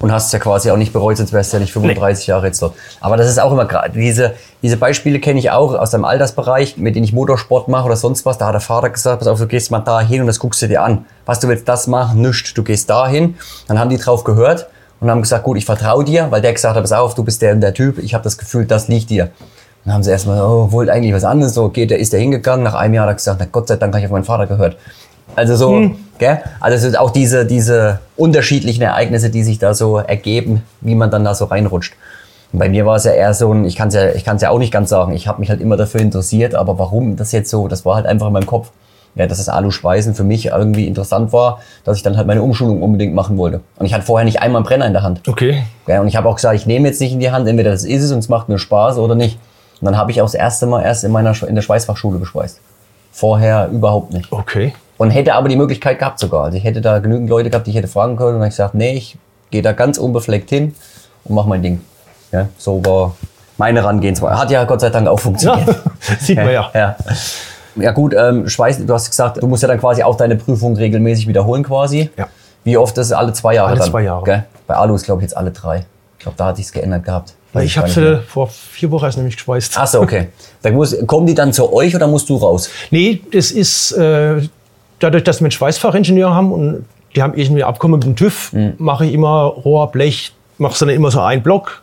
Und 0.00 0.12
hast 0.12 0.26
es 0.26 0.32
ja 0.32 0.38
quasi 0.38 0.70
auch 0.70 0.76
nicht 0.76 0.92
bereut, 0.92 1.16
sonst 1.16 1.32
wärst 1.32 1.52
du 1.52 1.56
ja 1.56 1.60
nicht 1.60 1.72
35 1.72 2.26
Jahre 2.26 2.46
jetzt 2.46 2.60
dort. 2.60 2.74
Aber 3.00 3.16
das 3.16 3.28
ist 3.28 3.38
auch 3.38 3.52
immer 3.52 3.64
gerade, 3.64 3.98
diese, 3.98 4.34
diese 4.62 4.76
Beispiele 4.76 5.20
kenne 5.20 5.38
ich 5.38 5.50
auch 5.50 5.74
aus 5.74 5.90
deinem 5.90 6.04
Altersbereich, 6.04 6.76
mit 6.76 6.96
denen 6.96 7.04
ich 7.04 7.12
Motorsport 7.12 7.68
mache 7.68 7.86
oder 7.86 7.96
sonst 7.96 8.26
was. 8.26 8.38
Da 8.38 8.46
hat 8.46 8.54
der 8.54 8.60
Vater 8.60 8.90
gesagt, 8.90 9.20
pass 9.20 9.28
auf, 9.28 9.38
du 9.38 9.46
gehst 9.46 9.70
mal 9.70 9.80
da 9.80 10.00
hin 10.00 10.20
und 10.20 10.26
das 10.26 10.38
guckst 10.38 10.60
du 10.62 10.68
dir 10.68 10.82
an. 10.82 11.04
Was 11.26 11.40
du 11.40 11.48
willst, 11.48 11.68
das 11.68 11.86
machen, 11.86 12.20
nichts. 12.20 12.54
Du 12.54 12.64
gehst 12.64 12.90
da 12.90 13.08
hin. 13.08 13.36
Dann 13.68 13.78
haben 13.78 13.90
die 13.90 13.96
drauf 13.96 14.24
gehört 14.24 14.68
und 15.00 15.10
haben 15.10 15.22
gesagt, 15.22 15.44
gut, 15.44 15.56
ich 15.56 15.64
vertraue 15.64 16.04
dir, 16.04 16.30
weil 16.30 16.42
der 16.42 16.52
gesagt 16.52 16.74
hat, 16.76 16.82
pass 16.82 16.92
auf, 16.92 17.14
du 17.14 17.24
bist 17.24 17.40
der 17.42 17.52
und 17.52 17.60
der 17.60 17.74
Typ, 17.74 17.98
ich 17.98 18.14
habe 18.14 18.24
das 18.24 18.36
Gefühl, 18.36 18.66
das 18.66 18.88
liegt 18.88 19.10
dir. 19.10 19.30
Dann 19.84 19.94
haben 19.94 20.02
sie 20.02 20.10
erstmal, 20.10 20.40
oh, 20.40 20.72
wollt 20.72 20.88
eigentlich 20.88 21.14
was 21.14 21.24
anderes. 21.24 21.54
So, 21.54 21.68
geht, 21.68 21.90
der 21.90 21.98
ist 21.98 22.12
der 22.12 22.20
hingegangen. 22.20 22.64
Nach 22.64 22.74
einem 22.74 22.94
Jahr 22.94 23.04
hat 23.04 23.12
er 23.12 23.16
gesagt, 23.16 23.40
na 23.40 23.46
Gott 23.50 23.68
sei 23.68 23.76
Dank 23.76 23.92
habe 23.92 24.00
ich 24.00 24.06
auf 24.06 24.12
meinen 24.12 24.24
Vater 24.24 24.46
gehört. 24.46 24.76
Also 25.36 25.56
so, 25.56 25.90
gell? 26.18 26.40
Also 26.60 26.76
es 26.76 26.82
sind 26.82 26.98
auch 26.98 27.10
diese, 27.10 27.46
diese 27.46 28.00
unterschiedlichen 28.16 28.82
Ereignisse, 28.82 29.30
die 29.30 29.42
sich 29.42 29.58
da 29.58 29.74
so 29.74 29.98
ergeben, 29.98 30.62
wie 30.80 30.94
man 30.94 31.10
dann 31.10 31.24
da 31.24 31.34
so 31.34 31.46
reinrutscht. 31.46 31.94
Und 32.52 32.60
bei 32.60 32.68
mir 32.68 32.86
war 32.86 32.96
es 32.96 33.04
ja 33.04 33.12
eher 33.12 33.34
so 33.34 33.52
ein, 33.52 33.64
ich 33.64 33.74
kann 33.74 33.88
es 33.88 33.94
ja, 33.94 34.10
ich 34.10 34.24
kann 34.24 34.36
es 34.36 34.42
ja 34.42 34.50
auch 34.50 34.58
nicht 34.58 34.72
ganz 34.72 34.88
sagen. 34.88 35.12
Ich 35.12 35.26
habe 35.26 35.40
mich 35.40 35.50
halt 35.50 35.60
immer 35.60 35.76
dafür 35.76 36.00
interessiert, 36.00 36.54
aber 36.54 36.78
warum 36.78 37.16
das 37.16 37.32
jetzt 37.32 37.50
so, 37.50 37.66
das 37.66 37.84
war 37.84 37.96
halt 37.96 38.06
einfach 38.06 38.28
in 38.28 38.32
meinem 38.32 38.46
Kopf. 38.46 38.70
Ja, 39.16 39.28
dass 39.28 39.38
das 39.38 39.48
Alu-Schweißen 39.48 40.14
für 40.14 40.24
mich 40.24 40.46
irgendwie 40.46 40.88
interessant 40.88 41.32
war, 41.32 41.60
dass 41.84 41.96
ich 41.96 42.02
dann 42.02 42.16
halt 42.16 42.26
meine 42.26 42.42
Umschulung 42.42 42.82
unbedingt 42.82 43.14
machen 43.14 43.36
wollte. 43.36 43.60
Und 43.76 43.86
ich 43.86 43.94
hatte 43.94 44.04
vorher 44.04 44.24
nicht 44.24 44.40
einmal 44.40 44.60
einen 44.60 44.66
Brenner 44.66 44.86
in 44.86 44.92
der 44.92 45.02
Hand. 45.02 45.20
Okay. 45.28 45.62
Ja, 45.86 46.00
und 46.00 46.08
ich 46.08 46.16
habe 46.16 46.28
auch 46.28 46.34
gesagt, 46.34 46.56
ich 46.56 46.66
nehme 46.66 46.88
jetzt 46.88 47.00
nicht 47.00 47.12
in 47.12 47.20
die 47.20 47.30
Hand, 47.30 47.46
entweder 47.46 47.70
das 47.70 47.84
ist 47.84 48.02
es 48.02 48.10
und 48.10 48.18
es 48.18 48.28
macht 48.28 48.48
mir 48.48 48.58
Spaß 48.58 48.98
oder 48.98 49.14
nicht. 49.14 49.38
Und 49.80 49.86
dann 49.86 49.96
habe 49.96 50.10
ich 50.10 50.20
auch 50.20 50.26
das 50.26 50.34
erste 50.34 50.66
Mal 50.66 50.82
erst 50.82 51.04
in 51.04 51.12
meiner 51.12 51.34
in 51.46 51.54
der 51.54 51.62
Schweißfachschule 51.62 52.18
geschweißt. 52.18 52.60
Vorher 53.14 53.68
überhaupt 53.68 54.12
nicht. 54.12 54.32
Okay. 54.32 54.74
Und 54.98 55.10
hätte 55.10 55.34
aber 55.34 55.48
die 55.48 55.54
Möglichkeit 55.54 56.00
gehabt 56.00 56.18
sogar. 56.18 56.44
Also 56.46 56.58
ich 56.58 56.64
hätte 56.64 56.80
da 56.80 56.98
genügend 56.98 57.30
Leute 57.30 57.48
gehabt, 57.48 57.64
die 57.68 57.70
ich 57.70 57.76
hätte 57.76 57.86
fragen 57.86 58.16
können. 58.16 58.30
Und 58.30 58.34
dann 58.34 58.42
hab 58.42 58.48
ich 58.48 58.54
gesagt, 58.54 58.74
nee, 58.74 58.94
ich 58.94 59.16
gehe 59.52 59.62
da 59.62 59.70
ganz 59.70 59.98
unbefleckt 59.98 60.50
hin 60.50 60.74
und 61.24 61.36
mach 61.36 61.46
mein 61.46 61.62
Ding. 61.62 61.80
Ja, 62.32 62.48
so 62.58 62.84
war 62.84 63.14
meine 63.56 63.80
Herangehensweise. 63.82 64.36
Hat 64.36 64.50
ja 64.50 64.64
Gott 64.64 64.80
sei 64.80 64.90
Dank 64.90 65.06
auch 65.06 65.18
Ja, 65.18 65.22
funktioniert. 65.22 65.76
sieht 66.18 66.36
man 66.38 66.50
ja. 66.50 66.68
Ja, 66.74 66.96
ja 67.76 67.92
gut, 67.92 68.14
ähm, 68.18 68.48
Schweiß, 68.48 68.84
du 68.84 68.92
hast 68.92 69.08
gesagt, 69.10 69.40
du 69.40 69.46
musst 69.46 69.62
ja 69.62 69.68
dann 69.68 69.78
quasi 69.78 70.02
auch 70.02 70.16
deine 70.16 70.34
Prüfung 70.34 70.76
regelmäßig 70.76 71.28
wiederholen 71.28 71.62
quasi. 71.62 72.10
Ja. 72.16 72.26
Wie 72.64 72.76
oft 72.76 72.98
ist 72.98 73.06
es? 73.06 73.12
Alle 73.12 73.32
zwei 73.32 73.54
Jahre 73.54 73.68
Alle 73.70 73.78
dann? 73.78 73.90
zwei 73.90 74.02
Jahre. 74.02 74.24
Gell? 74.24 74.44
Bei 74.66 74.74
Alu 74.74 74.96
ist 74.96 75.04
glaube 75.04 75.20
ich 75.20 75.26
jetzt 75.26 75.36
alle 75.36 75.52
drei. 75.52 75.86
Ich 76.18 76.24
glaube, 76.24 76.36
da 76.36 76.46
hat 76.46 76.56
sich's 76.56 76.72
geändert 76.72 77.04
gehabt. 77.04 77.34
Weiß 77.54 77.64
Ich 77.64 77.78
habe 77.78 77.88
sie 77.88 78.20
vor 78.26 78.48
vier 78.48 78.90
Wochen 78.90 79.04
erst 79.06 79.16
nämlich 79.16 79.36
geschweißt. 79.36 79.74
Ach 79.78 79.86
so, 79.86 80.00
okay. 80.00 80.28
Da 80.62 80.70
muss, 80.70 80.96
kommen 81.06 81.26
die 81.26 81.34
dann 81.34 81.52
zu 81.52 81.72
euch 81.72 81.94
oder 81.94 82.06
musst 82.06 82.28
du 82.28 82.36
raus? 82.36 82.68
Nee, 82.90 83.20
das 83.32 83.50
ist 83.50 83.92
äh, 83.92 84.42
dadurch, 84.98 85.24
dass 85.24 85.40
wir 85.40 85.46
einen 85.46 85.50
Schweißfachingenieur 85.52 86.34
haben 86.34 86.52
und 86.52 86.84
die 87.14 87.22
haben 87.22 87.34
irgendwie 87.34 87.62
Abkommen 87.64 87.94
mit 88.00 88.04
dem 88.04 88.16
TÜV, 88.16 88.52
Mhm. 88.52 88.74
mache 88.78 89.06
ich 89.06 89.12
immer 89.14 89.44
Rohr, 89.44 89.90
Blech, 89.92 90.32
mache 90.58 90.78
dann 90.80 90.88
immer 90.88 91.10
so 91.10 91.20
einen 91.20 91.42
Block, 91.42 91.82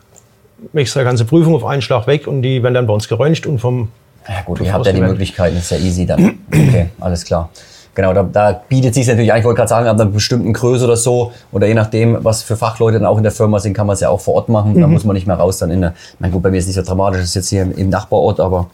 mache 0.72 0.84
die 0.84 1.04
ganze 1.04 1.24
Prüfung 1.24 1.54
auf 1.54 1.64
einen 1.64 1.82
Schlag 1.82 2.06
weg 2.06 2.26
und 2.26 2.42
die 2.42 2.62
werden 2.62 2.74
dann 2.74 2.86
bei 2.86 2.92
uns 2.92 3.08
geröntgt 3.08 3.46
und 3.46 3.58
vom 3.58 3.88
Ja 4.28 4.42
gut, 4.44 4.60
ihr 4.60 4.72
habt 4.72 4.86
ja 4.86 4.92
die. 4.92 5.00
Möglichkeiten, 5.00 5.56
ist 5.56 5.70
ja 5.70 5.78
easy 5.78 6.04
dann. 6.06 6.38
Okay, 6.48 6.90
alles 7.00 7.24
klar. 7.24 7.48
Genau, 7.94 8.14
da, 8.14 8.22
da 8.22 8.62
bietet 8.68 8.94
sich 8.94 9.06
natürlich, 9.06 9.32
an, 9.32 9.38
ich 9.38 9.44
wollte 9.44 9.58
gerade 9.58 9.68
sagen, 9.68 9.86
ab 9.86 10.00
einer 10.00 10.08
bestimmten 10.08 10.52
Größe 10.54 10.84
oder 10.84 10.96
so, 10.96 11.32
oder 11.52 11.66
je 11.66 11.74
nachdem, 11.74 12.24
was 12.24 12.42
für 12.42 12.56
Fachleute 12.56 12.98
dann 12.98 13.06
auch 13.06 13.18
in 13.18 13.22
der 13.22 13.32
Firma 13.32 13.58
sind, 13.58 13.74
kann 13.74 13.86
man 13.86 13.94
es 13.94 14.00
ja 14.00 14.08
auch 14.08 14.20
vor 14.20 14.34
Ort 14.34 14.48
machen. 14.48 14.72
Mhm. 14.72 14.80
Da 14.80 14.86
muss 14.86 15.04
man 15.04 15.14
nicht 15.14 15.26
mehr 15.26 15.36
raus 15.36 15.58
dann 15.58 15.70
in 15.70 15.82
der, 15.82 15.94
na 16.18 16.28
gut, 16.28 16.42
bei 16.42 16.50
mir 16.50 16.56
ist 16.56 16.64
es 16.64 16.68
nicht 16.68 16.76
so 16.76 16.88
dramatisch, 16.88 17.20
das 17.20 17.28
ist 17.28 17.34
jetzt 17.34 17.48
hier 17.50 17.62
im, 17.62 17.76
im 17.76 17.90
Nachbarort, 17.90 18.40
aber 18.40 18.70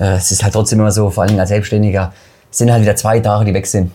äh, 0.00 0.16
es 0.16 0.30
ist 0.30 0.42
halt 0.42 0.54
trotzdem 0.54 0.80
immer 0.80 0.90
so, 0.90 1.10
vor 1.10 1.22
allen 1.22 1.28
Dingen 1.28 1.40
als 1.40 1.50
Selbstständiger, 1.50 2.12
sind 2.50 2.72
halt 2.72 2.80
wieder 2.80 2.96
zwei 2.96 3.20
Tage, 3.20 3.44
die 3.44 3.52
weg 3.52 3.66
sind. 3.66 3.90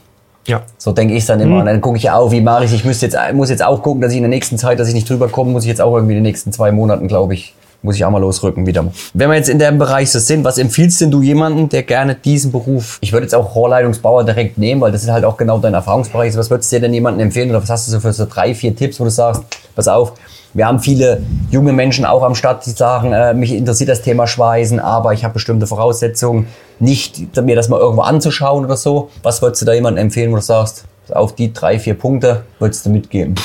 ja. 0.46 0.62
So 0.78 0.92
denke 0.92 1.16
ich 1.16 1.26
dann 1.26 1.40
immer. 1.40 1.60
Und 1.60 1.66
dann 1.66 1.82
gucke 1.82 1.98
ich 1.98 2.04
ja 2.04 2.16
auch, 2.16 2.32
wie 2.32 2.42
mache 2.42 2.66
ich 2.66 2.74
Ich 2.74 2.86
müsste 2.86 3.08
jetzt, 3.08 3.18
muss 3.34 3.50
jetzt 3.50 3.64
auch 3.64 3.82
gucken, 3.82 4.02
dass 4.02 4.12
ich 4.12 4.18
in 4.18 4.24
der 4.24 4.30
nächsten 4.30 4.58
Zeit, 4.60 4.80
dass 4.80 4.88
ich 4.88 4.94
nicht 4.94 5.10
drüber 5.10 5.28
komme, 5.28 5.52
muss 5.52 5.64
ich 5.64 5.70
jetzt 5.70 5.82
auch 5.82 5.96
irgendwie 5.96 6.14
in 6.14 6.18
den 6.18 6.30
nächsten 6.30 6.52
zwei 6.52 6.72
Monaten, 6.72 7.08
glaube 7.08 7.34
ich, 7.34 7.56
muss 7.82 7.96
ich 7.96 8.06
auch 8.06 8.12
mal 8.12 8.22
losrücken 8.22 8.66
wieder. 8.66 8.86
Wenn 9.14 9.30
wir 9.30 9.36
jetzt 9.36 9.50
in 9.50 9.60
dem 9.60 9.78
Bereich 9.78 10.12
so 10.12 10.20
sind, 10.20 10.44
was 10.44 10.58
empfiehlst 10.58 11.02
denn 11.02 11.12
du 11.12 11.22
jemanden, 11.22 11.70
der 11.70 11.84
gerne 11.84 12.16
diesen 12.16 12.52
Beruf, 12.52 13.00
ich 13.02 13.12
würde 13.12 13.26
jetzt 13.26 13.34
auch 13.34 13.56
Rohrleitungsbauer 13.56 14.24
direkt 14.24 14.58
nehmen, 14.58 14.82
weil 14.82 14.92
das 14.92 15.04
ist 15.04 15.10
halt 15.10 15.26
auch 15.26 15.38
genau 15.38 15.58
dein 15.58 15.74
Erfahrungsbereich. 15.74 16.36
Was 16.38 16.50
würdest 16.50 16.72
du 16.72 16.76
dir 16.76 16.82
denn 16.82 16.94
jemandem 16.94 17.28
empfehlen 17.28 17.50
oder 17.50 17.62
was 17.62 17.70
hast 17.70 17.88
du 17.88 17.92
so 17.92 18.00
für 18.00 18.14
so 18.14 18.26
drei, 18.26 18.54
vier 18.54 18.76
Tipps, 18.76 19.00
wo 19.00 19.04
du 19.04 19.10
sagst, 19.10 19.44
pass 19.76 19.88
auf, 19.88 20.14
wir 20.54 20.68
haben 20.68 20.80
viele 20.80 21.22
junge 21.50 21.72
Menschen 21.72 22.06
auch 22.06 22.24
am 22.24 22.36
Start, 22.36 22.66
die 22.66 22.72
sagen, 22.72 23.14
äh, 23.14 23.34
mich 23.34 23.54
interessiert 23.54 23.90
das 23.90 24.02
Thema 24.02 24.28
Schweißen, 24.28 24.80
aber 24.80 25.14
ich 25.14 25.24
habe 25.24 25.34
bestimmte 25.34 25.66
Voraussetzungen, 25.66 26.48
nicht 26.80 27.42
mir 27.42 27.56
das 27.56 27.70
mal 27.70 27.80
irgendwo 27.80 28.02
anzuschauen 28.02 28.66
oder 28.66 28.76
so. 28.76 29.10
Was 29.24 29.42
würdest 29.42 29.62
du 29.62 29.66
da 29.66 29.74
jemandem 29.74 30.06
empfehlen, 30.06 30.32
wo 30.32 30.36
du 30.36 30.42
sagst, 30.42 30.86
auf 31.10 31.36
die 31.36 31.54
drei, 31.54 31.80
vier 31.80 31.94
Punkte 31.94 32.44
würdest 32.60 32.86
du 32.86 32.90
mitgeben? 32.90 33.36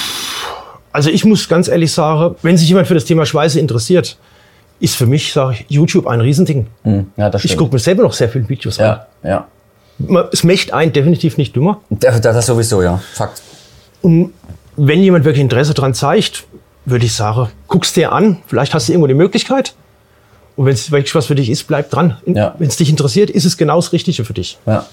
Also 0.97 1.11
ich 1.11 1.27
muss 1.27 1.47
ganz 1.49 1.69
ehrlich 1.69 1.93
sagen, 1.93 2.37
wenn 2.41 2.57
sich 2.57 2.69
jemand 2.69 2.87
für 2.89 2.95
das 2.95 3.05
Thema 3.05 3.27
Schweiße 3.27 3.61
interessiert, 3.61 4.17
ist 4.81 4.97
für 4.97 5.05
mich, 5.07 5.31
sage 5.33 5.57
ich, 5.59 5.67
YouTube 5.69 6.07
ein 6.07 6.23
Riesending. 6.23 6.67
Hm, 6.85 7.11
ja, 7.19 7.31
Ich 7.43 7.55
gucke 7.57 7.75
mir 7.75 7.79
selber 7.79 8.03
noch 8.03 8.15
sehr 8.15 8.31
viele 8.31 8.49
Videos 8.49 8.79
an. 8.81 8.87
Ja, 9.23 9.29
ja. 9.31 9.47
Man- 9.99 10.25
Es 10.33 10.43
möchte 10.43 10.73
einen 10.73 10.95
definitiv 10.95 11.37
nicht 11.37 11.55
dümmer. 11.55 11.83
Das, 11.91 12.19
das 12.23 12.47
sowieso, 12.47 12.81
ja. 12.83 12.99
Fakt. 13.13 13.43
Und 14.01 14.33
wenn 14.77 15.03
jemand 15.03 15.27
wirklich 15.27 15.43
Interesse 15.43 15.75
daran 15.75 15.93
zeigt, 15.93 16.45
würde 16.87 17.05
ich 17.05 17.15
sagen, 17.15 17.49
guckst 17.69 17.95
dir 17.97 18.13
an, 18.13 18.39
vielleicht 18.47 18.73
hast 18.73 18.89
du 18.89 18.93
irgendwo 18.93 19.07
die 19.07 19.15
Möglichkeit. 19.15 19.75
Und 20.57 20.65
wenn 20.65 20.73
es 20.73 20.91
wirklich 20.91 21.15
was 21.15 21.27
für 21.27 21.35
dich 21.35 21.51
ist, 21.51 21.65
bleib 21.65 21.91
dran. 21.91 22.17
Ja. 22.25 22.55
Wenn 22.59 22.69
es 22.69 22.77
dich 22.77 22.89
interessiert, 22.89 23.29
ist 23.29 23.45
es 23.45 23.59
genau 23.59 23.77
das 23.77 23.93
Richtige 23.93 24.25
für 24.25 24.33
dich. 24.33 24.57
Ja. 24.65 24.87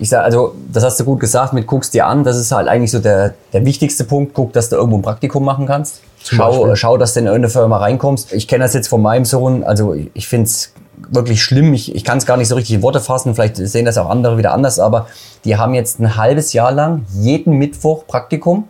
Ich 0.00 0.08
sag, 0.10 0.24
also, 0.24 0.54
das 0.72 0.84
hast 0.84 1.00
du 1.00 1.04
gut 1.04 1.20
gesagt, 1.20 1.52
mit 1.52 1.66
guckst 1.66 1.92
dir 1.92 2.06
an, 2.06 2.22
das 2.22 2.36
ist 2.36 2.52
halt 2.52 2.68
eigentlich 2.68 2.90
so 2.90 3.00
der, 3.00 3.34
der 3.52 3.64
wichtigste 3.64 4.04
Punkt. 4.04 4.32
Guck, 4.34 4.52
dass 4.52 4.68
du 4.68 4.76
irgendwo 4.76 4.98
ein 4.98 5.02
Praktikum 5.02 5.44
machen 5.44 5.66
kannst. 5.66 6.02
Zum 6.22 6.36
Schau, 6.38 6.50
Beispiel. 6.50 6.76
schau, 6.76 6.96
dass 6.96 7.14
du 7.14 7.20
in 7.20 7.26
irgendeine 7.26 7.50
Firma 7.50 7.78
reinkommst. 7.78 8.32
Ich 8.32 8.48
kenne 8.48 8.64
das 8.64 8.74
jetzt 8.74 8.88
von 8.88 9.02
meinem 9.02 9.24
Sohn, 9.24 9.64
also 9.64 9.94
ich 10.14 10.28
finde 10.28 10.46
es 10.46 10.72
wirklich 11.10 11.42
schlimm. 11.42 11.74
Ich, 11.74 11.94
ich 11.94 12.04
kann 12.04 12.18
es 12.18 12.26
gar 12.26 12.36
nicht 12.36 12.48
so 12.48 12.54
richtig 12.54 12.76
in 12.76 12.82
Worte 12.82 13.00
fassen, 13.00 13.34
vielleicht 13.34 13.56
sehen 13.56 13.84
das 13.84 13.98
auch 13.98 14.10
andere 14.10 14.36
wieder 14.36 14.52
anders, 14.52 14.78
aber 14.78 15.06
die 15.44 15.56
haben 15.56 15.74
jetzt 15.74 16.00
ein 16.00 16.16
halbes 16.16 16.52
Jahr 16.52 16.72
lang 16.72 17.06
jeden 17.14 17.54
Mittwoch 17.54 18.06
Praktikum 18.06 18.68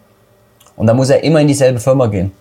und 0.76 0.86
da 0.86 0.94
muss 0.94 1.10
er 1.10 1.24
immer 1.24 1.40
in 1.40 1.48
dieselbe 1.48 1.80
Firma 1.80 2.06
gehen. 2.06 2.32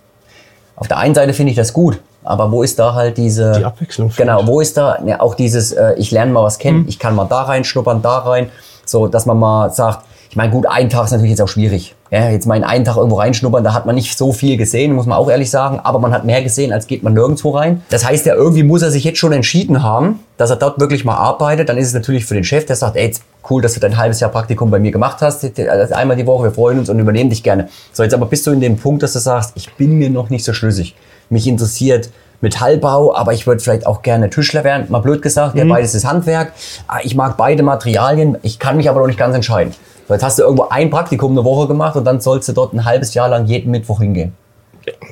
Auf 0.76 0.88
der 0.88 0.98
einen 0.98 1.14
Seite 1.14 1.32
finde 1.32 1.50
ich 1.50 1.56
das 1.56 1.72
gut, 1.72 2.00
aber 2.22 2.52
wo 2.52 2.62
ist 2.62 2.78
da 2.78 2.94
halt 2.94 3.16
diese... 3.16 3.52
Die 3.52 3.64
Abwechslung. 3.64 4.12
Genau, 4.16 4.46
wo 4.46 4.60
ist 4.60 4.76
da 4.76 4.98
ja, 5.04 5.20
auch 5.20 5.34
dieses, 5.34 5.72
äh, 5.72 5.94
ich 5.96 6.10
lerne 6.10 6.32
mal 6.32 6.44
was 6.44 6.58
kennen, 6.58 6.84
ich 6.86 6.98
kann 6.98 7.14
mal 7.14 7.24
da 7.24 7.42
reinschnuppern, 7.42 8.02
da 8.02 8.18
rein, 8.18 8.50
so 8.88 9.06
dass 9.06 9.26
man 9.26 9.38
mal 9.38 9.72
sagt, 9.72 10.04
ich 10.30 10.36
meine, 10.36 10.52
gut, 10.52 10.66
ein 10.66 10.90
Tag 10.90 11.06
ist 11.06 11.12
natürlich 11.12 11.30
jetzt 11.30 11.40
auch 11.40 11.48
schwierig. 11.48 11.94
Ja, 12.10 12.30
jetzt 12.30 12.46
mal 12.46 12.56
in 12.56 12.64
einen 12.64 12.84
Tag 12.84 12.96
irgendwo 12.96 13.16
reinschnuppern, 13.16 13.64
da 13.64 13.72
hat 13.72 13.86
man 13.86 13.94
nicht 13.94 14.16
so 14.16 14.32
viel 14.32 14.56
gesehen, 14.56 14.94
muss 14.94 15.06
man 15.06 15.16
auch 15.16 15.30
ehrlich 15.30 15.50
sagen, 15.50 15.80
aber 15.82 15.98
man 15.98 16.12
hat 16.12 16.24
mehr 16.24 16.42
gesehen, 16.42 16.72
als 16.72 16.86
geht 16.86 17.02
man 17.02 17.14
nirgendwo 17.14 17.50
rein. 17.50 17.82
Das 17.90 18.06
heißt 18.06 18.26
ja, 18.26 18.34
irgendwie 18.34 18.62
muss 18.62 18.82
er 18.82 18.90
sich 18.90 19.04
jetzt 19.04 19.18
schon 19.18 19.32
entschieden 19.32 19.82
haben, 19.82 20.20
dass 20.36 20.50
er 20.50 20.56
dort 20.56 20.80
wirklich 20.80 21.04
mal 21.04 21.16
arbeitet. 21.16 21.68
Dann 21.68 21.78
ist 21.78 21.88
es 21.88 21.94
natürlich 21.94 22.24
für 22.26 22.34
den 22.34 22.44
Chef, 22.44 22.66
der 22.66 22.76
sagt, 22.76 22.96
ey, 22.96 23.14
cool, 23.48 23.62
dass 23.62 23.74
du 23.74 23.80
dein 23.80 23.96
halbes 23.96 24.20
Jahr 24.20 24.30
Praktikum 24.30 24.70
bei 24.70 24.78
mir 24.78 24.90
gemacht 24.90 25.18
hast, 25.20 25.44
also 25.58 25.94
einmal 25.94 26.16
die 26.16 26.26
Woche, 26.26 26.44
wir 26.44 26.50
freuen 26.50 26.78
uns 26.78 26.90
und 26.90 26.98
übernehmen 26.98 27.30
dich 27.30 27.42
gerne. 27.42 27.68
So, 27.92 28.02
jetzt 28.02 28.14
aber 28.14 28.26
bist 28.26 28.46
du 28.46 28.50
in 28.50 28.60
dem 28.60 28.76
Punkt, 28.76 29.02
dass 29.02 29.14
du 29.14 29.18
sagst, 29.18 29.52
ich 29.54 29.72
bin 29.74 29.98
mir 29.98 30.10
noch 30.10 30.30
nicht 30.30 30.44
so 30.44 30.52
schlüssig. 30.52 30.94
Mich 31.30 31.46
interessiert 31.46 32.10
Metallbau, 32.40 33.14
aber 33.16 33.32
ich 33.32 33.46
würde 33.46 33.60
vielleicht 33.60 33.86
auch 33.86 34.02
gerne 34.02 34.30
Tischler 34.30 34.64
werden. 34.64 34.86
Mal 34.88 35.00
blöd 35.00 35.22
gesagt, 35.22 35.56
ja, 35.56 35.64
beides 35.64 35.94
ist 35.94 36.04
Handwerk. 36.06 36.52
Ah, 36.86 36.98
Ich 37.02 37.14
mag 37.14 37.36
beide 37.36 37.62
Materialien, 37.62 38.38
ich 38.42 38.58
kann 38.58 38.76
mich 38.76 38.88
aber 38.88 39.00
noch 39.00 39.06
nicht 39.08 39.18
ganz 39.18 39.34
entscheiden. 39.34 39.74
So, 40.06 40.14
jetzt 40.14 40.22
hast 40.22 40.38
du 40.38 40.42
irgendwo 40.44 40.68
ein 40.70 40.88
Praktikum 40.90 41.32
eine 41.32 41.44
Woche 41.44 41.66
gemacht 41.68 41.96
und 41.96 42.04
dann 42.04 42.20
sollst 42.20 42.48
du 42.48 42.52
dort 42.52 42.72
ein 42.72 42.84
halbes 42.84 43.12
Jahr 43.14 43.28
lang 43.28 43.46
jeden 43.46 43.70
Mittwoch 43.70 44.00
hingehen. 44.00 44.34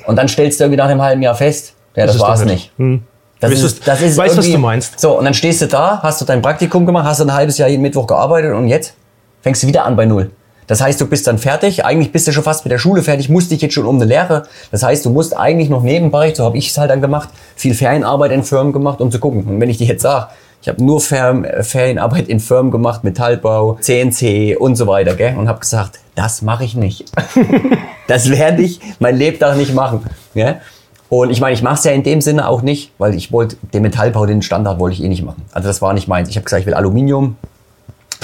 Und 0.07 0.17
dann 0.17 0.29
stellst 0.29 0.59
du 0.61 0.65
irgendwie 0.65 0.79
nach 0.79 0.89
einem 0.89 1.03
halben 1.03 1.21
Jahr 1.23 1.35
fest, 1.35 1.75
ja, 1.97 2.07
das, 2.07 2.19
war's 2.21 2.41
doch 2.41 2.47
nicht. 2.47 2.73
Hm. 2.79 3.03
Das 3.41 3.51
Weißt 3.51 3.63
ist, 3.65 3.79
du- 3.81 3.85
das 3.85 4.01
ist 4.01 4.17
weißt, 4.17 4.39
was 4.39 4.51
du 4.51 4.57
meinst. 4.59 4.99
So, 4.99 5.19
und 5.19 5.25
dann 5.27 5.35
stehst 5.35 5.61
du 5.61 5.67
da, 5.67 6.01
hast 6.03 6.21
du 6.21 6.25
dein 6.25 6.41
Praktikum 6.41 6.87
gemacht, 6.87 7.05
hast 7.07 7.21
du 7.21 7.25
ein 7.25 7.35
halbes 7.35 7.59
Jahr 7.59 7.69
jeden 7.69 7.83
Mittwoch 7.83 8.07
gearbeitet 8.07 8.55
und 8.55 8.69
jetzt 8.69 8.95
fängst 9.43 9.63
du 9.63 9.67
wieder 9.67 9.85
an 9.85 9.97
bei 9.97 10.07
Null. 10.07 10.31
Das 10.67 10.81
heißt, 10.81 11.01
du 11.01 11.07
bist 11.07 11.27
dann 11.27 11.39
fertig, 11.39 11.85
eigentlich 11.85 12.13
bist 12.13 12.27
du 12.27 12.33
schon 12.33 12.43
fast 12.43 12.65
mit 12.65 12.73
der 12.73 12.79
Schule 12.79 13.03
fertig, 13.03 13.29
musst 13.29 13.51
dich 13.51 13.63
jetzt 13.63 13.75
schon 13.75 13.87
um 13.87 13.97
eine 13.97 14.05
Lehre. 14.05 14.45
Das 14.71 14.83
heißt, 14.83 15.05
du 15.05 15.11
musst 15.11 15.37
eigentlich 15.37 15.69
noch 15.69 15.83
nebenbei, 15.83 16.35
so 16.35 16.45
habe 16.45 16.59
ich 16.59 16.71
es 16.71 16.79
halt 16.79 16.91
dann 16.91 17.01
gemacht, 17.01 17.29
viel 17.55 17.75
Ferienarbeit 17.75 18.33
in 18.33 18.43
Firmen 18.43 18.73
gemacht, 18.73 19.01
um 19.01 19.11
zu 19.11 19.21
gucken. 19.21 19.45
Und 19.45 19.61
wenn 19.61 19.71
ich 19.71 19.79
dir 19.79 19.87
jetzt 19.87 20.03
sage, 20.03 20.29
ich 20.63 20.69
habe 20.69 20.83
nur 20.83 21.01
äh, 21.13 21.63
Ferienarbeit 21.63 22.29
in 22.29 22.41
Firmen 22.41 22.73
gemacht, 22.73 23.05
Metallbau, 23.05 23.79
CNC 23.81 24.57
und 24.59 24.75
so 24.75 24.87
weiter, 24.87 25.15
gell? 25.15 25.37
und 25.37 25.49
habe 25.49 25.61
gesagt, 25.61 26.01
das 26.15 26.43
mache 26.43 26.65
ich 26.65 26.75
nicht. 26.75 27.05
Das 28.09 28.31
werde 28.31 28.63
ich 28.63 28.79
mein 29.01 29.17
Lebtag 29.17 29.57
nicht 29.57 29.75
machen. 29.75 30.05
Ja? 30.33 30.61
Und 31.09 31.31
ich 31.31 31.41
meine, 31.41 31.55
ich 31.55 31.63
mache 31.63 31.75
es 31.75 31.85
ja 31.85 31.93
in 31.93 32.03
dem 32.03 32.21
Sinne 32.21 32.49
auch 32.49 32.63
nicht, 32.63 32.93
weil 32.99 33.15
ich 33.15 33.33
wollte 33.33 33.57
den 33.75 33.83
Metallbau, 33.83 34.27
den 34.27 34.43
Standard 34.43 34.79
wollte 34.79 34.95
ich 34.95 35.03
eh 35.03 35.09
nicht 35.09 35.25
machen. 35.25 35.43
Also 35.53 35.69
das 35.69 35.83
war 35.83 35.93
nicht 35.93 36.09
meins. 36.09 36.29
Ich 36.29 36.37
habe 36.37 36.45
gesagt, 36.45 36.61
ich 36.61 36.67
will 36.67 36.75
Aluminium. 36.75 37.37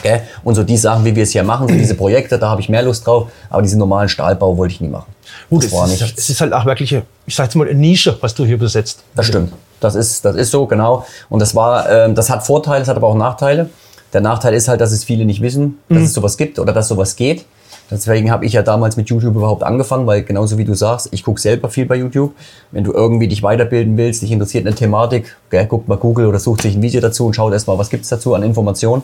Gell? 0.03 0.23
Und 0.43 0.55
so 0.55 0.65
die 0.65 0.77
Sachen, 0.77 1.05
wie 1.05 1.15
wir 1.15 1.23
es 1.23 1.31
hier 1.31 1.43
machen, 1.43 1.69
so 1.69 1.75
diese 1.75 1.95
Projekte, 1.95 2.39
da 2.39 2.51
habe 2.51 2.61
ich 2.61 2.69
mehr 2.69 2.83
Lust 2.83 3.07
drauf. 3.07 3.29
Aber 3.51 3.63
diesen 3.63 3.79
normalen 3.79 4.09
Stahlbau 4.09 4.57
wollte 4.57 4.75
ich 4.75 4.81
nie 4.81 4.89
machen. 4.89 5.13
Gut, 5.49 5.63
das 5.63 5.73
es 5.73 5.79
war 5.79 5.85
ist, 5.87 6.01
nicht. 6.01 6.19
es 6.19 6.31
ist 6.31 6.41
halt 6.41 6.53
auch 6.53 6.65
wirklich, 6.65 6.93
ich 7.27 7.35
sag 7.35 7.45
jetzt 7.45 7.55
mal, 7.55 7.69
eine 7.69 7.79
Nische, 7.79 8.17
was 8.21 8.35
du 8.35 8.45
hier 8.45 8.59
besetzt. 8.59 9.03
Das 9.15 9.27
stimmt. 9.27 9.53
Das 9.81 9.95
ist, 9.95 10.25
das 10.25 10.37
ist 10.37 10.51
so, 10.51 10.67
genau. 10.67 11.05
Und 11.29 11.41
das 11.41 11.55
war, 11.55 11.91
ähm, 11.91 12.15
das 12.15 12.31
hat 12.31 12.47
Vorteile, 12.47 12.81
das 12.81 12.89
hat 12.89 12.97
aber 12.97 13.09
auch 13.09 13.17
Nachteile. 13.17 13.71
Der 14.13 14.21
Nachteil 14.21 14.55
ist 14.55 14.69
halt, 14.69 14.81
dass 14.81 14.93
es 14.93 15.05
viele 15.05 15.25
nicht 15.25 15.41
wissen, 15.41 15.79
dass 15.89 16.03
es 16.03 16.15
sowas 16.15 16.37
gibt 16.37 16.59
oder 16.59 16.73
dass 16.73 16.89
sowas 16.89 17.17
geht. 17.17 17.47
Deswegen 17.91 18.31
habe 18.31 18.47
ich 18.47 18.55
ja 18.55 18.63
damals 18.63 18.97
mit 18.97 19.11
YouTube 19.11 19.35
überhaupt 19.37 19.63
angefangen, 19.63 20.07
weil 20.07 20.23
genauso 20.23 20.57
wie 20.57 20.65
du 20.65 20.75
sagst, 20.75 21.09
ich 21.11 21.25
gucke 21.25 21.41
selber 21.41 21.69
viel 21.69 21.85
bei 21.85 21.97
YouTube. 21.97 22.35
Wenn 22.71 22.85
du 22.85 22.93
irgendwie 22.93 23.29
dich 23.29 23.43
weiterbilden 23.43 23.97
willst, 23.97 24.23
dich 24.23 24.31
interessiert 24.31 24.67
eine 24.67 24.75
Thematik, 24.75 25.37
gell, 25.51 25.67
guck 25.67 25.89
mal 25.89 25.99
Google 25.99 26.27
oder 26.27 26.39
such 26.39 26.63
sich 26.63 26.75
ein 26.75 26.81
Video 26.81 27.01
dazu 27.03 27.27
und 27.27 27.35
schau 27.35 27.51
erstmal, 27.51 27.77
was 27.77 27.91
gibt's 27.91 28.09
dazu 28.09 28.35
an 28.35 28.43
Informationen. 28.43 29.03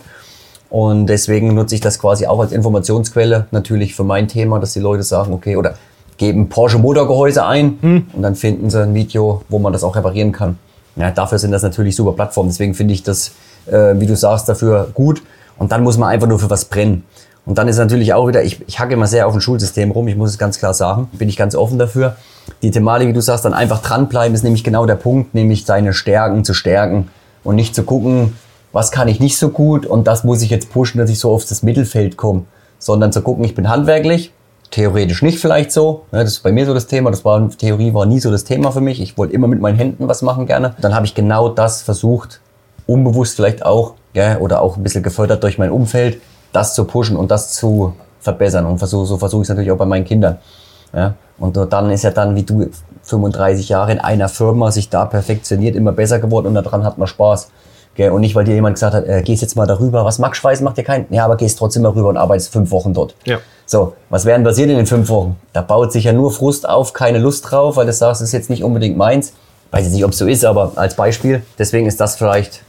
Und 0.70 1.06
deswegen 1.06 1.54
nutze 1.54 1.74
ich 1.74 1.80
das 1.80 1.98
quasi 1.98 2.26
auch 2.26 2.40
als 2.40 2.52
Informationsquelle 2.52 3.46
natürlich 3.50 3.94
für 3.94 4.04
mein 4.04 4.28
Thema, 4.28 4.58
dass 4.58 4.74
die 4.74 4.80
Leute 4.80 5.02
sagen, 5.02 5.32
okay, 5.32 5.56
oder 5.56 5.74
geben 6.18 6.48
Porsche 6.48 6.78
Motorgehäuse 6.78 7.46
ein 7.46 8.06
und 8.12 8.22
dann 8.22 8.34
finden 8.34 8.68
sie 8.70 8.82
ein 8.82 8.94
Video, 8.94 9.42
wo 9.48 9.58
man 9.58 9.72
das 9.72 9.84
auch 9.84 9.96
reparieren 9.96 10.32
kann. 10.32 10.58
Ja, 10.96 11.10
dafür 11.12 11.38
sind 11.38 11.52
das 11.52 11.62
natürlich 11.62 11.94
super 11.94 12.12
Plattformen. 12.12 12.50
Deswegen 12.50 12.74
finde 12.74 12.92
ich 12.92 13.04
das, 13.04 13.30
äh, 13.66 13.94
wie 13.98 14.06
du 14.06 14.16
sagst, 14.16 14.48
dafür 14.48 14.88
gut. 14.92 15.22
Und 15.56 15.70
dann 15.72 15.84
muss 15.84 15.96
man 15.96 16.08
einfach 16.08 16.26
nur 16.26 16.40
für 16.40 16.50
was 16.50 16.64
brennen. 16.64 17.04
Und 17.46 17.56
dann 17.56 17.68
ist 17.68 17.78
natürlich 17.78 18.12
auch 18.12 18.28
wieder, 18.28 18.42
ich, 18.42 18.60
ich 18.66 18.78
hacke 18.78 18.92
immer 18.92 19.06
sehr 19.06 19.26
auf 19.26 19.32
dem 19.32 19.40
Schulsystem 19.40 19.90
rum, 19.90 20.06
ich 20.08 20.16
muss 20.16 20.30
es 20.30 20.38
ganz 20.38 20.58
klar 20.58 20.74
sagen, 20.74 21.08
bin 21.12 21.28
ich 21.28 21.36
ganz 21.36 21.54
offen 21.54 21.78
dafür. 21.78 22.16
Die 22.62 22.70
Thematik, 22.70 23.08
wie 23.08 23.12
du 23.12 23.22
sagst, 23.22 23.44
dann 23.44 23.54
einfach 23.54 23.80
dranbleiben, 23.80 24.34
ist 24.34 24.42
nämlich 24.42 24.64
genau 24.64 24.86
der 24.86 24.96
Punkt, 24.96 25.34
nämlich 25.34 25.64
seine 25.64 25.94
Stärken 25.94 26.44
zu 26.44 26.52
stärken 26.52 27.08
und 27.44 27.56
nicht 27.56 27.74
zu 27.74 27.84
gucken, 27.84 28.34
was 28.72 28.90
kann 28.90 29.08
ich 29.08 29.20
nicht 29.20 29.38
so 29.38 29.50
gut 29.50 29.86
und 29.86 30.06
das 30.06 30.24
muss 30.24 30.42
ich 30.42 30.50
jetzt 30.50 30.70
pushen, 30.70 30.98
dass 30.98 31.10
ich 31.10 31.18
so 31.18 31.32
auf 31.32 31.44
das 31.44 31.62
Mittelfeld 31.62 32.16
komme, 32.16 32.44
sondern 32.78 33.12
zu 33.12 33.22
gucken, 33.22 33.44
ich 33.44 33.54
bin 33.54 33.68
handwerklich, 33.68 34.32
theoretisch 34.70 35.22
nicht 35.22 35.38
vielleicht 35.38 35.72
so, 35.72 36.04
das 36.10 36.28
ist 36.30 36.42
bei 36.42 36.52
mir 36.52 36.66
so 36.66 36.74
das 36.74 36.86
Thema, 36.86 37.10
das 37.10 37.24
war, 37.24 37.48
Theorie 37.50 37.94
war 37.94 38.06
nie 38.06 38.20
so 38.20 38.30
das 38.30 38.44
Thema 38.44 38.70
für 38.70 38.80
mich, 38.80 39.00
ich 39.00 39.16
wollte 39.16 39.32
immer 39.34 39.48
mit 39.48 39.60
meinen 39.60 39.76
Händen 39.76 40.08
was 40.08 40.22
machen 40.22 40.46
gerne. 40.46 40.74
Dann 40.80 40.94
habe 40.94 41.06
ich 41.06 41.14
genau 41.14 41.48
das 41.48 41.82
versucht, 41.82 42.40
unbewusst 42.86 43.36
vielleicht 43.36 43.64
auch, 43.64 43.94
oder 44.40 44.62
auch 44.62 44.76
ein 44.76 44.82
bisschen 44.82 45.04
gefördert 45.04 45.42
durch 45.44 45.58
mein 45.58 45.70
Umfeld, 45.70 46.20
das 46.52 46.74
zu 46.74 46.84
pushen 46.84 47.16
und 47.16 47.30
das 47.30 47.52
zu 47.52 47.94
verbessern 48.20 48.66
und 48.66 48.78
versuch, 48.78 49.06
so 49.06 49.16
versuche 49.16 49.42
ich 49.42 49.44
es 49.44 49.48
natürlich 49.50 49.70
auch 49.70 49.76
bei 49.76 49.86
meinen 49.86 50.04
Kindern. 50.04 50.38
Ja? 50.92 51.14
Und 51.38 51.56
dann 51.56 51.90
ist 51.90 52.02
ja 52.02 52.10
dann, 52.10 52.34
wie 52.34 52.42
du 52.42 52.68
35 53.02 53.68
Jahre 53.68 53.92
in 53.92 54.00
einer 54.00 54.28
Firma 54.28 54.72
sich 54.72 54.90
da 54.90 55.04
perfektioniert, 55.04 55.76
immer 55.76 55.92
besser 55.92 56.18
geworden 56.18 56.48
und 56.48 56.54
daran 56.54 56.84
hat 56.84 56.98
man 56.98 57.06
Spaß. 57.06 57.50
Gell? 57.98 58.12
Und 58.12 58.20
nicht, 58.20 58.36
weil 58.36 58.44
dir 58.44 58.54
jemand 58.54 58.76
gesagt 58.76 58.94
hat, 58.94 59.08
äh, 59.08 59.22
gehst 59.22 59.42
jetzt 59.42 59.56
mal 59.56 59.66
darüber, 59.66 60.04
was 60.04 60.20
Max 60.20 60.38
Schweiß 60.38 60.60
macht 60.60 60.76
dir 60.78 60.84
keinen. 60.84 61.12
Ja, 61.12 61.24
aber 61.24 61.36
gehst 61.36 61.58
trotzdem 61.58 61.82
mal 61.82 61.88
rüber 61.90 62.08
und 62.08 62.16
arbeitest 62.16 62.52
fünf 62.52 62.70
Wochen 62.70 62.94
dort. 62.94 63.16
Ja. 63.24 63.38
So, 63.66 63.94
was 64.08 64.24
werden 64.24 64.44
passiert 64.44 64.70
in 64.70 64.76
den 64.76 64.86
fünf 64.86 65.08
Wochen? 65.08 65.34
Da 65.52 65.62
baut 65.62 65.92
sich 65.92 66.04
ja 66.04 66.12
nur 66.12 66.30
Frust 66.30 66.68
auf, 66.68 66.92
keine 66.92 67.18
Lust 67.18 67.50
drauf, 67.50 67.74
weil 67.74 67.86
du 67.86 67.92
sagst, 67.92 68.20
das 68.20 68.28
ist 68.28 68.32
jetzt 68.32 68.50
nicht 68.50 68.62
unbedingt 68.62 68.96
meins. 68.96 69.32
Weiß 69.72 69.82
jetzt 69.82 69.94
nicht, 69.94 70.04
ob 70.04 70.12
es 70.12 70.18
so 70.18 70.28
ist, 70.28 70.44
aber 70.44 70.74
als 70.76 70.94
Beispiel. 70.94 71.42
Deswegen 71.58 71.88
ist 71.88 72.00
das 72.00 72.14
vielleicht 72.14 72.62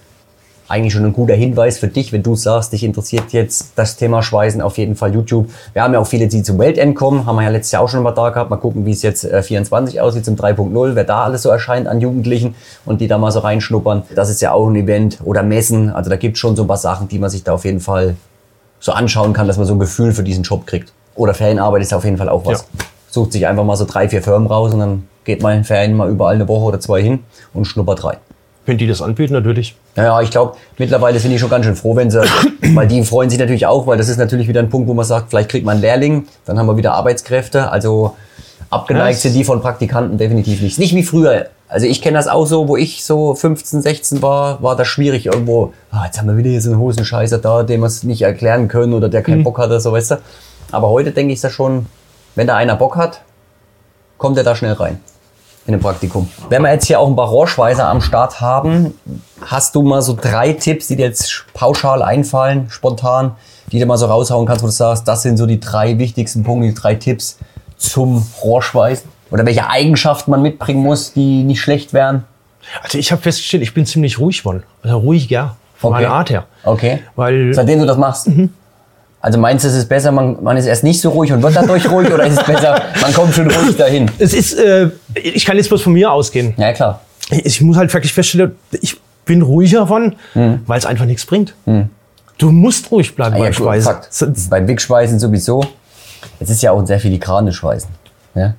eigentlich 0.69 0.93
schon 0.93 1.03
ein 1.03 1.13
guter 1.13 1.33
Hinweis 1.33 1.79
für 1.79 1.87
dich, 1.87 2.13
wenn 2.13 2.21
du 2.21 2.35
sagst, 2.35 2.71
dich 2.71 2.83
interessiert 2.83 3.33
jetzt 3.33 3.71
das 3.75 3.97
Thema 3.97 4.21
Schweißen, 4.21 4.61
auf 4.61 4.77
jeden 4.77 4.95
Fall 4.95 5.13
YouTube. 5.13 5.49
Wir 5.73 5.83
haben 5.83 5.93
ja 5.93 5.99
auch 5.99 6.07
viele, 6.07 6.27
die 6.27 6.43
zum 6.43 6.59
Weltend 6.59 6.95
kommen, 6.95 7.25
haben 7.25 7.35
wir 7.37 7.43
ja 7.43 7.49
letztes 7.49 7.71
Jahr 7.71 7.81
auch 7.81 7.89
schon 7.89 8.03
mal 8.03 8.11
da 8.11 8.29
gehabt. 8.29 8.51
Mal 8.51 8.57
gucken, 8.57 8.85
wie 8.85 8.91
es 8.91 9.01
jetzt 9.01 9.23
äh, 9.23 9.41
24 9.41 9.99
aussieht 9.99 10.25
zum 10.25 10.35
3.0, 10.35 10.95
wer 10.95 11.03
da 11.03 11.23
alles 11.23 11.41
so 11.41 11.49
erscheint 11.49 11.87
an 11.87 11.99
Jugendlichen 11.99 12.55
und 12.85 13.01
die 13.01 13.07
da 13.07 13.17
mal 13.17 13.31
so 13.31 13.39
reinschnuppern. 13.39 14.03
Das 14.13 14.29
ist 14.29 14.41
ja 14.41 14.51
auch 14.51 14.67
ein 14.67 14.75
Event 14.75 15.19
oder 15.23 15.41
Messen. 15.41 15.89
Also 15.89 16.09
da 16.11 16.17
gibt 16.17 16.35
es 16.35 16.39
schon 16.39 16.55
so 16.55 16.63
ein 16.63 16.67
paar 16.67 16.77
Sachen, 16.77 17.07
die 17.07 17.17
man 17.17 17.31
sich 17.31 17.43
da 17.43 17.53
auf 17.53 17.65
jeden 17.65 17.79
Fall 17.79 18.15
so 18.79 18.91
anschauen 18.91 19.33
kann, 19.33 19.47
dass 19.47 19.57
man 19.57 19.65
so 19.65 19.73
ein 19.73 19.79
Gefühl 19.79 20.13
für 20.13 20.23
diesen 20.23 20.43
Job 20.43 20.67
kriegt. 20.67 20.93
Oder 21.15 21.33
Ferienarbeit 21.33 21.81
ist 21.81 21.93
auf 21.93 22.05
jeden 22.05 22.17
Fall 22.17 22.29
auch 22.29 22.45
was. 22.45 22.61
Ja. 22.61 22.85
Sucht 23.09 23.33
sich 23.33 23.47
einfach 23.47 23.63
mal 23.63 23.75
so 23.75 23.85
drei, 23.85 24.07
vier 24.07 24.21
Firmen 24.21 24.47
raus 24.47 24.71
und 24.71 24.79
dann 24.79 25.07
geht 25.23 25.41
man 25.41 25.57
in 25.57 25.63
Ferien 25.63 25.97
mal 25.97 26.09
überall 26.09 26.35
eine 26.35 26.47
Woche 26.47 26.65
oder 26.65 26.79
zwei 26.79 27.01
hin 27.01 27.23
und 27.53 27.65
schnuppert 27.65 28.03
rein. 28.03 28.17
Wenn 28.69 28.77
die 28.77 28.85
das 28.85 29.01
anbieten, 29.01 29.33
natürlich. 29.33 29.75
Ja, 29.95 30.21
ich 30.21 30.29
glaube, 30.29 30.55
mittlerweile 30.77 31.17
sind 31.17 31.31
die 31.31 31.39
schon 31.39 31.49
ganz 31.49 31.65
schön 31.65 31.75
froh, 31.75 31.95
wenn 31.95 32.11
sie, 32.11 32.21
weil 32.75 32.87
die 32.87 33.03
freuen 33.03 33.27
sich 33.27 33.39
natürlich 33.39 33.65
auch, 33.65 33.87
weil 33.87 33.97
das 33.97 34.09
ist 34.09 34.17
natürlich 34.17 34.47
wieder 34.47 34.59
ein 34.59 34.69
Punkt, 34.69 34.87
wo 34.87 34.93
man 34.93 35.05
sagt, 35.05 35.31
vielleicht 35.31 35.49
kriegt 35.49 35.65
man 35.65 35.73
einen 35.73 35.81
Lehrling, 35.81 36.27
dann 36.45 36.59
haben 36.59 36.67
wir 36.67 36.77
wieder 36.77 36.93
Arbeitskräfte. 36.93 37.71
Also 37.71 38.15
abgeneigt 38.69 39.15
Ja, 39.15 39.21
sind 39.21 39.33
die 39.33 39.43
von 39.43 39.59
Praktikanten 39.59 40.19
definitiv 40.19 40.61
nicht. 40.61 40.77
Nicht 40.77 40.93
wie 40.93 41.01
früher. 41.01 41.47
Also 41.67 41.87
ich 41.87 41.99
kenne 42.03 42.17
das 42.17 42.27
auch 42.27 42.45
so, 42.45 42.67
wo 42.67 42.77
ich 42.77 43.03
so 43.03 43.33
15, 43.33 43.81
16 43.81 44.21
war, 44.21 44.61
war 44.61 44.75
das 44.75 44.87
schwierig 44.87 45.25
irgendwo. 45.25 45.73
Ah, 45.89 46.05
jetzt 46.05 46.19
haben 46.19 46.27
wir 46.27 46.37
wieder 46.37 46.51
hier 46.51 46.61
so 46.61 46.69
einen 46.69 46.79
Hosenscheißer 46.79 47.39
da, 47.39 47.63
dem 47.63 47.81
wir 47.81 47.87
es 47.87 48.03
nicht 48.03 48.21
erklären 48.21 48.67
können 48.67 48.93
oder 48.93 49.09
der 49.09 49.23
keinen 49.23 49.43
Bock 49.43 49.57
hat 49.57 49.67
oder 49.67 49.79
so, 49.79 49.91
weißt 49.93 50.11
du. 50.11 50.15
Aber 50.71 50.89
heute 50.89 51.11
denke 51.11 51.33
ich 51.33 51.41
da 51.41 51.49
schon, 51.49 51.87
wenn 52.35 52.45
da 52.45 52.55
einer 52.55 52.75
Bock 52.75 52.97
hat, 52.97 53.21
kommt 54.19 54.37
er 54.37 54.43
da 54.43 54.55
schnell 54.55 54.73
rein 54.73 54.99
in 55.65 55.73
ein 55.73 55.79
Praktikum. 55.79 56.29
Wenn 56.49 56.61
wir 56.63 56.71
jetzt 56.71 56.85
hier 56.87 56.99
auch 56.99 57.07
ein 57.07 57.15
paar 57.15 57.27
Rohrschweißer 57.27 57.87
am 57.87 58.01
Start 58.01 58.41
haben, 58.41 58.93
hast 59.45 59.75
du 59.75 59.81
mal 59.83 60.01
so 60.01 60.17
drei 60.19 60.53
Tipps, 60.53 60.87
die 60.87 60.95
dir 60.95 61.05
jetzt 61.07 61.45
pauschal 61.53 62.01
einfallen, 62.01 62.67
spontan, 62.69 63.31
die 63.71 63.79
du 63.79 63.85
mal 63.85 63.97
so 63.97 64.07
raushauen 64.07 64.45
kannst, 64.47 64.63
wo 64.63 64.67
du 64.67 64.71
sagst, 64.73 65.07
das 65.07 65.21
sind 65.21 65.37
so 65.37 65.45
die 65.45 65.59
drei 65.59 65.97
wichtigsten 65.99 66.43
Punkte, 66.43 66.69
die 66.69 66.73
drei 66.73 66.95
Tipps 66.95 67.37
zum 67.77 68.25
Rohrschweißen? 68.43 69.07
Oder 69.31 69.45
welche 69.45 69.69
Eigenschaften 69.69 70.31
man 70.31 70.41
mitbringen 70.41 70.81
muss, 70.81 71.13
die 71.13 71.43
nicht 71.43 71.61
schlecht 71.61 71.93
wären? 71.93 72.23
Also 72.83 72.97
ich 72.97 73.11
habe 73.11 73.21
festgestellt, 73.21 73.61
ich 73.63 73.73
bin 73.73 73.85
ziemlich 73.85 74.17
ruhig 74.19 74.39
geworden. 74.39 74.63
Also 74.83 74.97
ruhiger, 74.97 75.55
von 75.77 75.93
Okay. 75.93 76.01
meiner 76.03 76.13
Art 76.15 76.29
her. 76.31 76.45
Okay. 76.63 77.03
Weil 77.15 77.53
Seitdem 77.53 77.79
du 77.79 77.85
das 77.85 77.97
machst? 77.97 78.27
Also 79.21 79.37
meinst 79.37 79.65
du, 79.65 79.69
es 79.69 79.75
ist 79.75 79.89
besser, 79.89 80.11
man, 80.11 80.41
man 80.41 80.55
ist 80.55 80.65
erst 80.65 80.83
nicht 80.83 81.01
so 81.01 81.09
ruhig 81.09 81.31
und 81.33 81.43
wird 81.43 81.55
dadurch 81.55 81.89
ruhig 81.91 82.11
oder 82.11 82.25
ist 82.25 82.39
es 82.39 82.43
besser, 82.45 82.81
man 83.01 83.13
kommt 83.13 83.33
schon 83.33 83.51
ruhig 83.51 83.75
dahin? 83.75 84.09
Es 84.17 84.33
ist, 84.33 84.53
äh, 84.53 84.89
ich 85.13 85.43
kann 85.45 85.57
jetzt 85.57 85.67
bloß 85.67 85.81
von 85.81 85.93
mir 85.93 86.11
ausgehen. 86.11 86.53
Ja, 86.57 86.71
klar. 86.71 87.01
Ich 87.29 87.61
muss 87.61 87.75
halt 87.77 87.93
wirklich 87.93 88.13
feststellen, 88.13 88.53
ich 88.81 88.95
bin 89.25 89.41
ruhiger 89.41 89.85
von, 89.87 90.15
weil 90.33 90.79
es 90.79 90.85
einfach 90.85 91.05
nichts 91.05 91.25
bringt. 91.25 91.53
Du 92.37 92.51
musst 92.51 92.89
ruhig 92.91 93.13
bleiben 93.15 93.35
Hm. 93.35 93.43
Ja, 93.43 93.49
beim 93.49 93.53
gut, 93.55 93.63
Schweißen. 93.65 93.91
Fakt. 93.91 94.49
Beim 94.49 94.67
Wegschweißen 94.67 95.19
sowieso. 95.19 95.63
Es 96.39 96.49
ist 96.49 96.61
ja 96.61 96.71
auch 96.71 96.79
ein 96.79 96.87
sehr 96.87 96.99
filigranes 96.99 97.55
Schweißen. 97.55 97.89
Ja? 98.35 98.53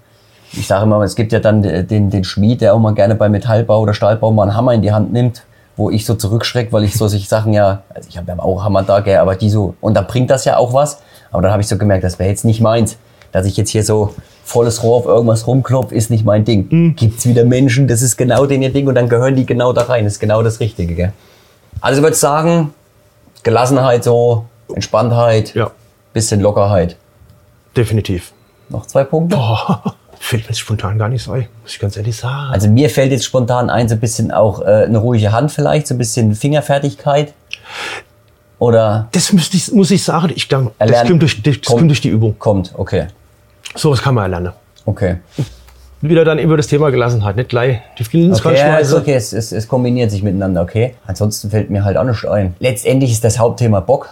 Ich 0.52 0.66
sage 0.66 0.84
immer, 0.84 1.00
es 1.02 1.16
gibt 1.16 1.32
ja 1.32 1.40
dann 1.40 1.62
den, 1.62 2.10
den 2.10 2.24
Schmied, 2.24 2.60
der 2.60 2.74
auch 2.74 2.78
mal 2.78 2.92
gerne 2.94 3.14
beim 3.14 3.32
Metallbau 3.32 3.80
oder 3.80 3.94
Stahlbau 3.94 4.30
mal 4.30 4.42
einen 4.42 4.54
Hammer 4.54 4.74
in 4.74 4.82
die 4.82 4.92
Hand 4.92 5.12
nimmt, 5.12 5.42
wo 5.80 5.88
ich 5.90 6.04
so 6.04 6.14
zurückschrecke, 6.14 6.72
weil 6.74 6.84
ich 6.84 6.94
so 6.94 7.08
sich 7.08 7.26
Sachen 7.26 7.54
ja, 7.54 7.82
also 7.88 8.06
ich 8.06 8.18
habe 8.18 8.30
ja 8.30 8.38
auch 8.38 8.62
Hammer 8.62 8.82
da, 8.82 9.00
gell, 9.00 9.16
aber 9.16 9.34
die 9.34 9.48
so, 9.48 9.74
und 9.80 9.94
dann 9.94 10.06
bringt 10.06 10.28
das 10.28 10.44
ja 10.44 10.58
auch 10.58 10.74
was. 10.74 11.00
Aber 11.32 11.40
dann 11.40 11.52
habe 11.52 11.62
ich 11.62 11.68
so 11.68 11.78
gemerkt, 11.78 12.04
das 12.04 12.18
wäre 12.18 12.28
jetzt 12.28 12.44
nicht 12.44 12.60
meins. 12.60 12.98
Dass 13.32 13.46
ich 13.46 13.56
jetzt 13.56 13.70
hier 13.70 13.82
so 13.82 14.14
volles 14.44 14.82
Rohr 14.82 14.96
auf 14.98 15.06
irgendwas 15.06 15.46
rumklopf, 15.46 15.90
ist 15.92 16.10
nicht 16.10 16.24
mein 16.24 16.44
Ding. 16.44 16.66
Mhm. 16.68 16.96
Gibt's 16.96 17.24
wieder 17.24 17.44
Menschen, 17.46 17.88
das 17.88 18.02
ist 18.02 18.18
genau 18.18 18.44
den 18.44 18.60
ihr 18.60 18.72
Ding 18.72 18.88
und 18.88 18.94
dann 18.94 19.08
gehören 19.08 19.36
die 19.36 19.46
genau 19.46 19.72
da 19.72 19.82
rein. 19.82 20.04
Das 20.04 20.14
ist 20.14 20.20
genau 20.20 20.42
das 20.42 20.60
Richtige, 20.60 20.94
gell? 20.94 21.12
Also 21.80 22.00
ich 22.00 22.02
würde 22.02 22.16
sagen, 22.16 22.74
Gelassenheit 23.42 24.04
so, 24.04 24.44
Entspanntheit, 24.74 25.54
Ja, 25.54 25.70
bisschen 26.12 26.40
Lockerheit. 26.40 26.96
definitiv. 27.74 28.32
Noch 28.68 28.84
zwei 28.84 29.04
Punkte. 29.04 29.36
Boah, 29.36 29.94
fällt 30.22 30.42
mir 30.44 30.48
jetzt 30.50 30.58
spontan 30.60 30.98
gar 30.98 31.08
nicht 31.08 31.22
so 31.24 31.32
ein, 31.32 31.48
muss 31.62 31.72
ich 31.72 31.78
ganz 31.80 31.96
ehrlich 31.96 32.14
sagen. 32.16 32.52
Also 32.52 32.68
mir 32.68 32.90
fällt 32.90 33.10
jetzt 33.10 33.24
spontan 33.24 33.70
ein, 33.70 33.88
so 33.88 33.94
ein 33.94 34.00
bisschen 34.00 34.30
auch 34.30 34.60
äh, 34.60 34.84
eine 34.84 34.98
ruhige 34.98 35.32
Hand 35.32 35.50
vielleicht, 35.50 35.86
so 35.88 35.94
ein 35.94 35.98
bisschen 35.98 36.34
Fingerfertigkeit. 36.34 37.32
Oder 38.58 39.08
Das 39.12 39.32
müsste 39.32 39.56
ich, 39.56 39.72
muss 39.72 39.90
ich 39.90 40.04
sagen, 40.04 40.30
ich 40.34 40.48
glaube, 40.48 40.72
das 40.78 41.06
kommt 41.08 41.22
durch, 41.22 41.42
das 41.42 41.54
Kommt. 41.62 41.78
kommt 41.78 41.90
durch 41.90 42.00
die 42.02 42.10
Übung. 42.10 42.38
kommt, 42.38 42.72
okay. 42.76 43.06
Sowas 43.74 44.02
kann 44.02 44.14
man 44.14 44.24
erlernen. 44.24 44.52
Okay. 44.84 45.16
Wieder 46.02 46.24
dann 46.24 46.38
über 46.38 46.56
das 46.56 46.66
Thema 46.66 46.90
Gelassenheit, 46.90 47.36
nicht 47.36 47.48
gleich 47.50 47.80
die 47.98 48.04
Skills 48.04 48.44
Okay, 48.44 48.56
ja, 48.56 48.76
ist 48.78 48.88
schmeißen. 48.90 48.98
okay 49.00 49.14
es, 49.14 49.32
es, 49.32 49.52
es 49.52 49.68
kombiniert 49.68 50.10
sich 50.10 50.22
miteinander, 50.22 50.62
okay. 50.62 50.94
Ansonsten 51.06 51.50
fällt 51.50 51.70
mir 51.70 51.84
halt 51.84 51.96
auch 51.96 52.04
nichts 52.04 52.24
ein. 52.26 52.54
Letztendlich 52.58 53.12
ist 53.12 53.24
das 53.24 53.38
Hauptthema 53.38 53.80
Bock, 53.80 54.08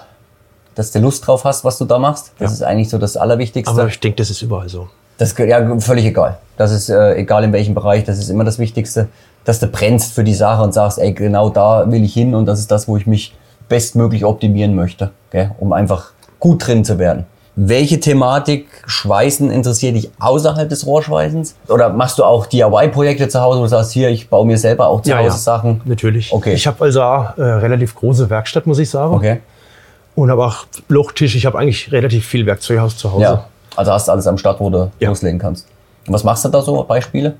dass 0.74 0.92
du 0.92 0.98
Lust 1.00 1.26
drauf 1.26 1.44
hast, 1.44 1.64
was 1.64 1.76
du 1.78 1.84
da 1.84 1.98
machst. 1.98 2.32
Das 2.38 2.50
Ja. 2.52 2.54
ist 2.54 2.62
eigentlich 2.62 2.88
so 2.88 2.98
das 2.98 3.16
Allerwichtigste. 3.18 3.70
Aber 3.70 3.88
ich 3.88 4.00
denke, 4.00 4.16
das 4.16 4.30
ist 4.30 4.40
überall 4.42 4.68
so. 4.68 4.88
Das 5.18 5.32
ist 5.32 5.38
ja 5.38 5.78
völlig 5.80 6.06
egal. 6.06 6.38
Das 6.56 6.72
ist 6.72 6.88
äh, 6.88 7.16
egal 7.16 7.44
in 7.44 7.52
welchem 7.52 7.74
Bereich, 7.74 8.04
das 8.04 8.18
ist 8.18 8.30
immer 8.30 8.44
das 8.44 8.58
Wichtigste, 8.58 9.08
dass 9.44 9.60
du 9.60 9.66
brennst 9.66 10.14
für 10.14 10.24
die 10.24 10.34
Sache 10.34 10.62
und 10.62 10.72
sagst, 10.72 10.98
ey, 10.98 11.12
genau 11.12 11.50
da 11.50 11.90
will 11.90 12.04
ich 12.04 12.14
hin 12.14 12.34
und 12.34 12.46
das 12.46 12.60
ist 12.60 12.70
das, 12.70 12.88
wo 12.88 12.96
ich 12.96 13.06
mich 13.06 13.34
bestmöglich 13.68 14.24
optimieren 14.24 14.74
möchte, 14.74 15.10
gell? 15.30 15.50
um 15.58 15.72
einfach 15.72 16.12
gut 16.38 16.66
drin 16.66 16.84
zu 16.84 16.98
werden. 16.98 17.26
Welche 17.60 17.98
Thematik 17.98 18.68
Schweißen 18.86 19.50
interessiert 19.50 19.96
dich 19.96 20.10
außerhalb 20.20 20.68
des 20.68 20.86
Rohrschweißens? 20.86 21.56
Oder 21.68 21.88
machst 21.88 22.18
du 22.20 22.24
auch 22.24 22.46
DIY-Projekte 22.46 23.28
zu 23.28 23.40
Hause, 23.40 23.58
wo 23.58 23.64
du 23.64 23.68
sagst, 23.68 23.90
hier, 23.90 24.10
ich 24.10 24.28
baue 24.28 24.46
mir 24.46 24.56
selber 24.56 24.86
auch 24.86 25.02
zu 25.02 25.16
Hause 25.16 25.38
Sachen? 25.38 25.80
Natürlich. 25.84 26.32
Okay. 26.32 26.52
Ich 26.52 26.68
habe 26.68 26.84
also 26.84 27.02
auch, 27.02 27.36
äh, 27.36 27.42
relativ 27.42 27.96
große 27.96 28.30
Werkstatt, 28.30 28.66
muss 28.68 28.78
ich 28.78 28.88
sagen. 28.88 29.12
Okay. 29.12 29.40
Und 30.14 30.30
habe 30.30 30.44
auch 30.44 30.66
Lochtisch. 30.86 31.34
Ich 31.34 31.46
habe 31.46 31.58
eigentlich 31.58 31.90
relativ 31.90 32.26
viel 32.26 32.46
Werkzeughaus 32.46 32.96
zu 32.96 33.12
Hause. 33.12 33.22
Ja. 33.22 33.48
Also 33.78 33.92
hast 33.92 34.08
du 34.08 34.12
alles 34.12 34.26
am 34.26 34.36
Start, 34.38 34.58
wo 34.58 34.70
du 34.70 34.90
Ja. 34.98 35.08
loslegen 35.08 35.38
kannst. 35.38 35.64
Und 36.08 36.12
was 36.12 36.24
machst 36.24 36.44
du 36.44 36.48
da 36.48 36.60
so? 36.62 36.82
Beispiele? 36.82 37.34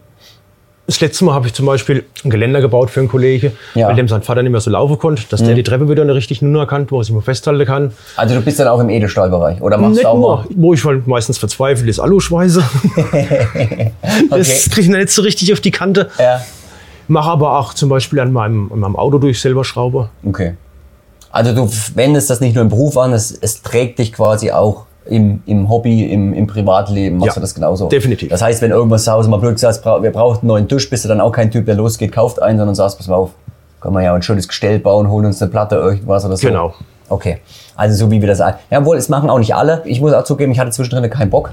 Das 0.87 1.01
letzte 1.01 1.25
Mal 1.25 1.35
habe 1.35 1.49
ich 1.49 1.53
zum 1.53 1.67
Beispiel 1.67 2.05
ein 2.25 2.31
Geländer 2.31 2.61
gebaut 2.61 2.91
für 2.91 3.01
einen 3.01 3.09
Kollege, 3.09 3.53
Ja. 3.75 3.89
weil 3.89 3.97
dem 3.97 4.07
sein 4.07 4.23
Vater 4.23 4.43
nicht 4.45 4.53
mehr 4.53 4.61
so 4.61 4.71
laufen 4.71 4.99
konnte, 5.01 5.23
dass 5.29 5.41
Mhm. 5.41 5.47
der 5.47 5.55
die 5.57 5.63
Treppe 5.65 5.89
wieder 5.89 6.03
eine 6.03 6.15
richtig 6.15 6.41
Nummer 6.41 6.61
erkannt, 6.61 6.93
wo 6.93 7.01
er 7.01 7.05
sich 7.05 7.13
mal 7.13 7.23
festhalten 7.23 7.67
kann. 7.67 7.93
Also 8.17 8.37
du 8.37 8.41
bist 8.41 8.61
dann 8.61 8.69
auch 8.69 8.79
im 8.79 8.89
Edelstahlbereich 8.89 9.61
oder 9.61 9.79
machst 9.79 9.95
Nicht 9.97 10.05
du 10.05 10.09
auch 10.11 10.15
nur, 10.17 10.37
mal? 10.37 10.45
wo 10.55 10.73
ich 10.75 10.85
halt 10.85 11.09
meistens 11.09 11.39
verzweifle, 11.39 11.91
ist 11.91 11.99
Aluschweiße. 11.99 12.63
Das 14.31 14.71
kriege 14.71 14.81
ich 14.83 14.89
nicht 14.89 15.11
so 15.11 15.23
richtig 15.23 15.53
auf 15.53 15.61
die 15.61 15.71
Kante. 15.73 16.09
Ja. 16.19 16.41
Mache 17.09 17.31
aber 17.31 17.59
auch 17.59 17.75
zum 17.75 17.89
Beispiel 17.89 18.21
an 18.21 18.33
meinem, 18.33 18.71
an 18.73 18.79
meinem 18.79 18.97
Auto 18.97 19.19
durch 19.19 19.41
selber 19.41 19.65
Schraube. 19.65 20.11
Okay. 20.25 20.55
Also 21.31 21.55
du 21.55 21.69
wendest 21.95 22.31
das 22.31 22.41
nicht 22.41 22.55
nur 22.55 22.63
im 22.63 22.69
Beruf 22.71 22.97
an, 22.97 23.13
es, 23.13 23.33
es 23.33 23.61
trägt 23.63 23.99
dich 23.99 24.13
quasi 24.13 24.51
auch 24.53 24.87
im, 25.09 25.43
im 25.47 25.69
Hobby, 25.69 26.05
im, 26.13 26.33
im 26.35 26.47
Privatleben, 26.47 27.19
machst 27.19 27.29
Ja, 27.29 27.35
du 27.35 27.41
das 27.41 27.55
genauso. 27.55 27.89
definitiv. 27.89 28.29
Das 28.29 28.43
heißt, 28.43 28.61
wenn 28.63 28.71
irgendwas 28.71 29.05
zu 29.05 29.13
Hause 29.13 29.29
mal 29.29 29.39
blöd 29.39 29.55
gesagt, 29.55 29.85
wir 29.85 30.13
brauchen 30.13 30.39
einen 30.41 30.49
neuen 30.49 30.69
Tisch, 30.69 30.89
bist 30.91 31.05
du 31.05 31.09
dann 31.09 31.21
auch 31.21 31.33
kein 31.33 31.51
Typ, 31.51 31.67
der 31.67 31.75
losgeht, 31.75 32.13
kauft 32.13 32.41
einen, 32.43 32.59
sondern 32.59 32.75
sagst, 32.75 32.99
pass 32.99 33.09
mal 33.09 33.17
auf, 33.17 33.31
können 33.81 33.95
wir 33.95 34.03
ja 34.03 34.15
ein 34.15 34.23
schönes 34.23 34.49
Gestell 34.49 34.79
bauen, 34.79 35.09
holen 35.11 35.27
uns 35.27 35.41
eine 35.41 35.51
Platte, 35.51 35.77
irgendwas 35.77 36.25
oder 36.25 36.37
so. 36.37 36.47
Genau. 36.47 36.75
Okay. 37.09 37.39
Also 37.77 37.97
so 37.97 38.11
wie 38.11 38.21
wir 38.21 38.29
das. 38.29 38.43
Jawohl, 38.71 38.97
es 38.97 39.09
machen 39.09 39.31
auch 39.31 39.39
nicht 39.39 39.55
alle. 39.55 39.83
Ich 39.85 40.01
muss 40.01 40.13
auch 40.13 40.25
zugeben, 40.25 40.53
ich 40.53 40.59
hatte 40.59 40.71
zwischendrin 40.73 41.09
keinen 41.11 41.31
Bock. 41.31 41.53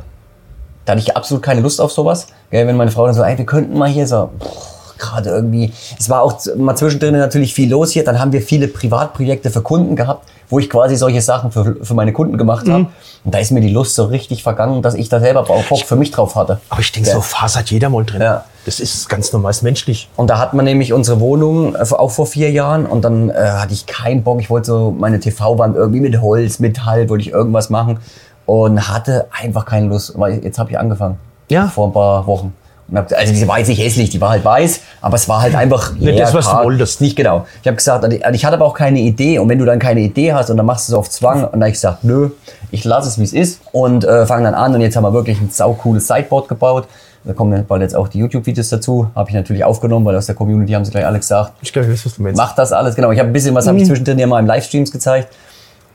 Da 0.85 0.91
hatte 0.93 1.01
ich 1.01 1.15
absolut 1.15 1.43
keine 1.43 1.61
Lust 1.61 1.79
auf 1.79 1.91
sowas. 1.91 2.27
Gell, 2.51 2.67
wenn 2.67 2.75
meine 2.77 2.91
Frau 2.91 3.05
dann 3.05 3.15
so, 3.15 3.23
ey, 3.23 3.37
wir 3.37 3.45
könnten 3.45 3.77
mal 3.77 3.89
hier 3.89 4.05
so, 4.07 4.29
pff, 4.39 4.74
gerade 4.97 5.29
irgendwie. 5.29 5.71
Es 5.99 6.09
war 6.09 6.21
auch 6.21 6.37
mal 6.57 6.75
zwischendrin 6.75 7.13
natürlich 7.17 7.53
viel 7.53 7.69
los 7.69 7.91
hier. 7.91 8.03
Dann 8.03 8.19
haben 8.19 8.31
wir 8.31 8.41
viele 8.41 8.67
Privatprojekte 8.67 9.49
für 9.49 9.61
Kunden 9.61 9.95
gehabt, 9.95 10.27
wo 10.49 10.59
ich 10.59 10.69
quasi 10.69 10.95
solche 10.95 11.21
Sachen 11.21 11.51
für, 11.51 11.77
für 11.81 11.93
meine 11.93 12.13
Kunden 12.13 12.37
gemacht 12.37 12.67
Mhm. 12.67 12.71
habe. 12.73 12.85
Und 13.23 13.33
da 13.33 13.39
ist 13.39 13.51
mir 13.51 13.61
die 13.61 13.69
Lust 13.69 13.95
so 13.95 14.05
richtig 14.05 14.43
vergangen, 14.43 14.81
dass 14.81 14.93
ich 14.93 15.09
da 15.09 15.19
selber 15.19 15.41
auch 15.49 15.63
Bock 15.63 15.79
für 15.83 15.95
mich 15.95 16.11
drauf 16.11 16.35
hatte. 16.35 16.59
Aber 16.69 16.79
ich 16.81 16.91
denke, 16.91 17.09
Ja. 17.09 17.15
so 17.15 17.21
Phase 17.21 17.59
hat 17.59 17.71
jeder 17.71 17.89
mal 17.89 18.03
drin. 18.05 18.21
Ja. 18.21 18.43
Das 18.65 18.79
ist 18.79 19.09
ganz 19.09 19.31
normal 19.31 19.51
ist 19.51 19.61
menschlich. 19.61 20.09
Und 20.15 20.29
da 20.29 20.39
hat 20.39 20.53
man 20.55 20.65
nämlich 20.65 20.91
unsere 20.93 21.19
Wohnung 21.19 21.75
äh, 21.75 21.79
auch 21.91 22.09
vor 22.11 22.25
vier 22.25 22.49
Jahren 22.51 22.85
und 22.87 23.03
dann 23.03 23.29
äh, 23.29 23.33
hatte 23.33 23.73
ich 23.73 23.85
keinen 23.85 24.23
Bock. 24.23 24.39
Ich 24.39 24.49
wollte 24.49 24.67
so 24.67 24.91
meine 24.97 25.19
TV-Wand 25.19 25.75
irgendwie 25.75 26.01
mit 26.01 26.19
Holz, 26.21 26.59
Metall, 26.59 27.07
wollte 27.09 27.21
ich 27.23 27.31
irgendwas 27.31 27.69
machen 27.69 27.99
und 28.47 28.87
hatte 28.87 29.27
einfach 29.31 29.65
keine 29.65 29.87
Lust. 29.87 30.13
Weil 30.17 30.43
jetzt 30.43 30.57
habe 30.59 30.71
ich 30.71 30.79
angefangen. 30.79 31.17
Ja. 31.49 31.67
Vor 31.67 31.87
ein 31.87 31.93
paar 31.93 32.25
Wochen. 32.25 32.53
Also 32.93 33.33
die 33.33 33.47
war 33.47 33.57
jetzt 33.57 33.67
nicht 33.67 33.81
hässlich, 33.81 34.11
die 34.11 34.21
war 34.21 34.29
halt 34.29 34.45
weiß, 34.45 34.79
aber 35.01 35.15
es 35.15 35.27
war 35.27 35.41
halt 35.41 35.55
einfach 35.55 35.93
Nicht 35.99 36.19
das, 36.19 36.33
was 36.35 36.45
du 36.47 36.55
wolltest. 36.63 37.01
Nicht 37.01 37.15
genau. 37.15 37.45
Ich 37.61 37.67
habe 37.67 37.77
gesagt, 37.77 38.03
also 38.03 38.15
ich- 38.15 38.23
ich 38.23 38.45
hatte 38.45 38.55
aber 38.57 38.65
auch 38.65 38.75
keine 38.75 38.99
Idee. 38.99 39.39
Und 39.39 39.49
wenn 39.49 39.57
du 39.57 39.65
dann 39.65 39.79
keine 39.79 40.01
Idee 40.01 40.33
hast 40.33 40.49
und 40.51 40.57
dann 40.57 40.65
machst 40.67 40.87
du 40.87 40.93
es 40.93 40.97
auf 40.97 41.09
Zwang, 41.09 41.43
und 41.45 41.51
dann 41.53 41.61
hab 41.63 41.67
ich 41.69 41.73
gesagt, 41.73 42.03
nö, 42.03 42.29
ich 42.71 42.83
lasse 42.83 43.07
es 43.09 43.17
wie 43.19 43.23
es 43.23 43.33
ist 43.33 43.61
und 43.71 44.03
äh, 44.05 44.25
fange 44.27 44.43
dann 44.43 44.53
an. 44.53 44.75
Und 44.75 44.81
jetzt 44.81 44.95
haben 44.95 45.03
wir 45.03 45.13
wirklich 45.13 45.41
ein 45.41 45.49
saucooles 45.49 46.07
Sideboard 46.07 46.47
gebaut. 46.47 46.87
Da 47.23 47.33
kommen 47.33 47.51
dann 47.51 47.65
bald 47.65 47.81
jetzt 47.81 47.95
auch 47.95 48.07
die 48.07 48.19
YouTube-Videos 48.19 48.69
dazu. 48.69 49.07
Habe 49.15 49.29
ich 49.31 49.35
natürlich 49.35 49.63
aufgenommen, 49.63 50.05
weil 50.05 50.15
aus 50.15 50.27
der 50.27 50.35
Community 50.35 50.73
haben 50.73 50.85
sie 50.85 50.91
gleich 50.91 51.07
alle 51.07 51.17
gesagt, 51.17 51.53
Ich 51.61 51.73
glaube, 51.73 51.87
ich 51.87 51.93
weiß, 51.93 52.05
was 52.05 52.15
du 52.17 52.21
meinst. 52.21 52.37
mach 52.37 52.53
das 52.53 52.71
alles. 52.71 52.95
Genau, 52.95 53.09
ich 53.11 53.17
habe 53.17 53.29
ein 53.29 53.33
bisschen 53.33 53.55
was 53.55 53.65
Mhm. 53.65 53.69
habe 53.69 53.79
ich 53.79 53.85
zwischendrin 53.87 54.19
ja 54.19 54.27
mal 54.27 54.37
im 54.39 54.45
Livestreams 54.45 54.91
gezeigt. 54.91 55.29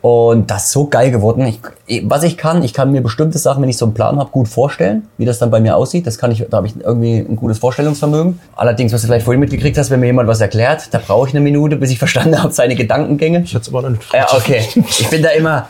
Und 0.03 0.51
das 0.51 0.67
ist 0.67 0.73
so 0.73 0.87
geil 0.87 1.11
geworden. 1.11 1.47
Ich, 1.87 2.03
was 2.09 2.23
ich 2.23 2.39
kann, 2.39 2.63
ich 2.63 2.73
kann 2.73 2.91
mir 2.91 3.03
bestimmte 3.03 3.39
Sachen, 3.39 3.63
wenn 3.63 3.69
ich 3.69 3.77
so 3.77 3.85
einen 3.85 3.93
Plan 3.93 4.19
habe, 4.19 4.31
gut 4.31 4.49
vorstellen, 4.49 5.09
wie 5.19 5.27
das 5.27 5.39
dann 5.39 5.51
bei 5.51 5.61
mir 5.61 5.77
aussieht. 5.77 6.07
Das 6.07 6.17
kann 6.17 6.31
ich, 6.31 6.45
da 6.49 6.59
habe 6.59 6.67
ich 6.67 6.81
irgendwie 6.81 7.19
ein 7.19 7.37
gutes 7.37 7.59
Vorstellungsvermögen. 7.59 8.41
Allerdings, 8.57 8.93
was 8.93 9.03
du 9.03 9.09
vielleicht 9.09 9.27
vorhin 9.27 9.41
mitgekriegt 9.41 9.77
hast, 9.77 9.91
wenn 9.91 10.01
mir 10.01 10.07
jemand 10.07 10.29
was 10.29 10.41
erklärt, 10.41 10.89
da 10.93 10.99
brauche 10.99 11.29
ich 11.29 11.35
eine 11.35 11.43
Minute, 11.43 11.77
bis 11.77 11.91
ich 11.91 11.99
verstanden 12.01 12.43
habe, 12.43 12.53
seine 12.53 12.77
Gedankengänge. 12.77 13.43
Ich 13.43 13.55
hatte 13.55 13.63
es 13.63 13.69
aber 13.69 13.83
noch 13.83 13.91
nicht. 13.91 14.13
Ja, 14.15 14.27
okay. 14.35 14.63
Ich 14.75 15.11
bin 15.11 15.23
da 15.23 15.31
immer. 15.31 15.67